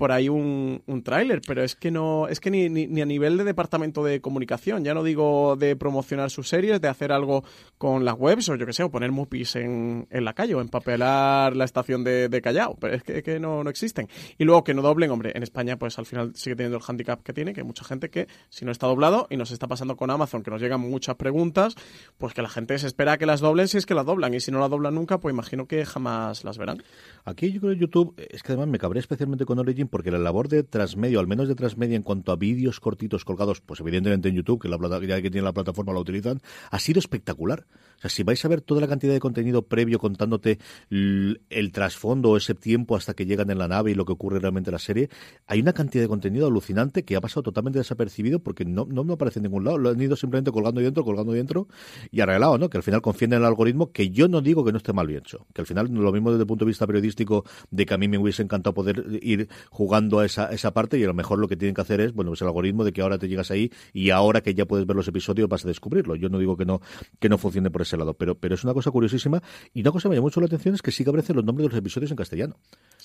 [0.00, 3.36] por ahí un, un tráiler, pero es que no, es que ni, ni, a nivel
[3.36, 7.44] de departamento de comunicación, ya no digo de promocionar sus series, de hacer algo
[7.76, 10.62] con las webs o yo que sé, o poner mupis en, en la calle o
[10.62, 14.08] empapelar la estación de, de Callao, pero es que, que no, no existen.
[14.38, 17.22] Y luego que no doblen, hombre, en España pues al final sigue teniendo el handicap
[17.22, 20.10] que tiene, que mucha gente que si no está doblado y nos está pasando con
[20.10, 21.74] Amazon, que nos llegan muchas preguntas,
[22.16, 24.40] pues que la gente se espera que las doblen si es que las doblan y
[24.40, 26.82] si no las doblan nunca, pues imagino que jamás las verán.
[27.26, 30.18] Aquí yo creo que YouTube, es que además me cabré especialmente con Origin porque la
[30.18, 34.28] labor de transmedio, al menos de transmedia en cuanto a vídeos cortitos colgados, pues evidentemente
[34.28, 34.78] en YouTube, que la
[35.20, 37.66] que tiene la plataforma la utilizan, ha sido espectacular.
[38.00, 42.38] O sea, si vais a ver toda la cantidad de contenido previo contándote el, trasfondo,
[42.38, 44.78] ese tiempo hasta que llegan en la nave y lo que ocurre realmente en la
[44.78, 45.10] serie,
[45.46, 49.12] hay una cantidad de contenido alucinante que ha pasado totalmente desapercibido porque no, no, no
[49.12, 49.76] aparece en ningún lado.
[49.76, 51.68] Lo han ido simplemente colgando dentro, colgando dentro
[52.10, 52.70] y arreglado, ¿no?
[52.70, 55.10] Que al final confíen en el algoritmo, que yo no digo que no esté mal
[55.10, 55.46] hecho.
[55.52, 58.08] Que al final, lo mismo desde el punto de vista periodístico, de que a mí
[58.08, 61.48] me hubiese encantado poder ir jugando a esa, esa parte y a lo mejor lo
[61.48, 63.70] que tienen que hacer es, bueno, pues el algoritmo de que ahora te llegas ahí
[63.92, 66.16] y ahora que ya puedes ver los episodios vas a descubrirlo.
[66.16, 66.80] Yo no digo que no,
[67.18, 69.42] que no funcione por ese lado, pero, pero es una cosa curiosísima
[69.74, 71.44] y una cosa que me llama mucho la atención es que sí que aparecen los
[71.44, 72.56] nombres de los episodios en castellano.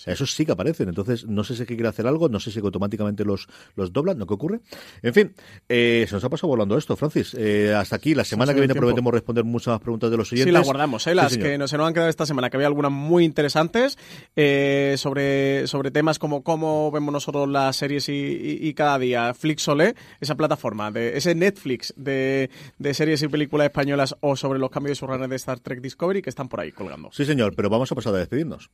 [0.06, 0.90] Esos sí que aparecen.
[0.90, 3.48] Entonces, no sé si es que quiere hacer algo, no sé si que automáticamente los,
[3.76, 4.28] los doblan, ¿no?
[4.28, 4.62] ¿Qué ocurre?
[5.02, 5.34] En fin,
[5.70, 7.36] eh, se nos ha pasado volando esto, Francis.
[7.38, 10.52] Eh, hasta aquí, la semana que viene prometemos responder muchas más preguntas de los oyentes.
[10.52, 11.16] Sí, la guardamos, ¿eh?
[11.16, 13.98] las que no se nos han quedado esta semana, que había algunas muy interesantes
[14.36, 19.34] eh, sobre, sobre temas como cómo vemos nosotros las series y, cada día.
[19.34, 24.70] Flixolé, esa plataforma, de ese Netflix de, de series y películas españolas o sobre los
[24.70, 27.10] cambios de su de Star Trek Discovery que están por ahí colgando.
[27.12, 28.70] Sí, señor, pero vamos a pasar a despedirnos.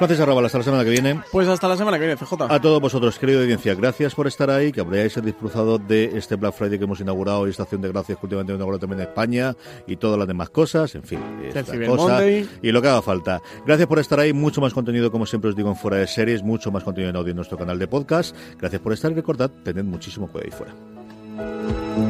[0.00, 1.20] Francis Arrabal, hasta la semana que viene.
[1.30, 2.44] Pues hasta la semana que viene, CJ.
[2.48, 6.54] A todos vosotros, querida audiencia, gracias por estar ahí, que habréis disfrutado de este Black
[6.54, 9.54] Friday que hemos inaugurado y Estación de Gracias que últimamente inaugurado también en España
[9.86, 13.42] y todas las demás cosas, en fin, esta cosa y lo que haga falta.
[13.66, 16.42] Gracias por estar ahí, mucho más contenido, como siempre os digo, en Fuera de Series,
[16.42, 18.34] mucho más contenido en audio en nuestro canal de podcast.
[18.58, 22.09] Gracias por estar y recordad, tened muchísimo cuidado ahí fuera.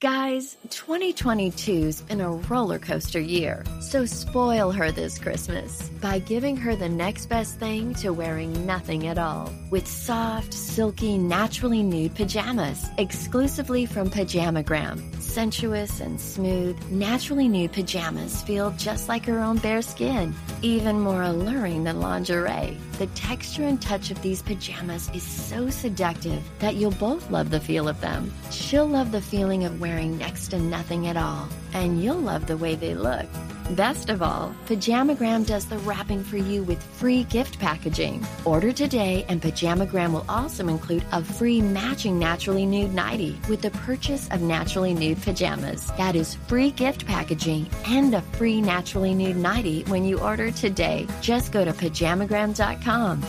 [0.00, 6.76] Guys, 2022's been a roller coaster year, so spoil her this Christmas by giving her
[6.76, 12.86] the next best thing to wearing nothing at all with soft, silky, naturally nude pajamas
[12.98, 15.22] exclusively from Pajamagram.
[15.22, 21.22] Sensuous and smooth, naturally nude pajamas feel just like her own bare skin, even more
[21.22, 22.76] alluring than lingerie.
[22.98, 27.58] The texture and touch of these pajamas is so seductive that you'll both love the
[27.58, 28.32] feel of them.
[28.52, 32.56] She'll love the feeling of wearing next to nothing at all, and you'll love the
[32.56, 33.26] way they look.
[33.70, 38.24] Best of all, Pajamagram does the wrapping for you with free gift packaging.
[38.44, 43.70] Order today, and Pajamagram will also include a free matching Naturally Nude nightie with the
[43.70, 45.90] purchase of Naturally Nude pajamas.
[45.96, 51.06] That is free gift packaging and a free Naturally Nude nightie when you order today.
[51.22, 52.83] Just go to pajamagram.com.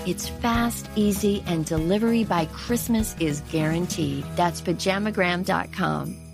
[0.05, 4.25] It's fast, easy, and delivery by Christmas is guaranteed.
[4.35, 6.24] That's pajamagram.com.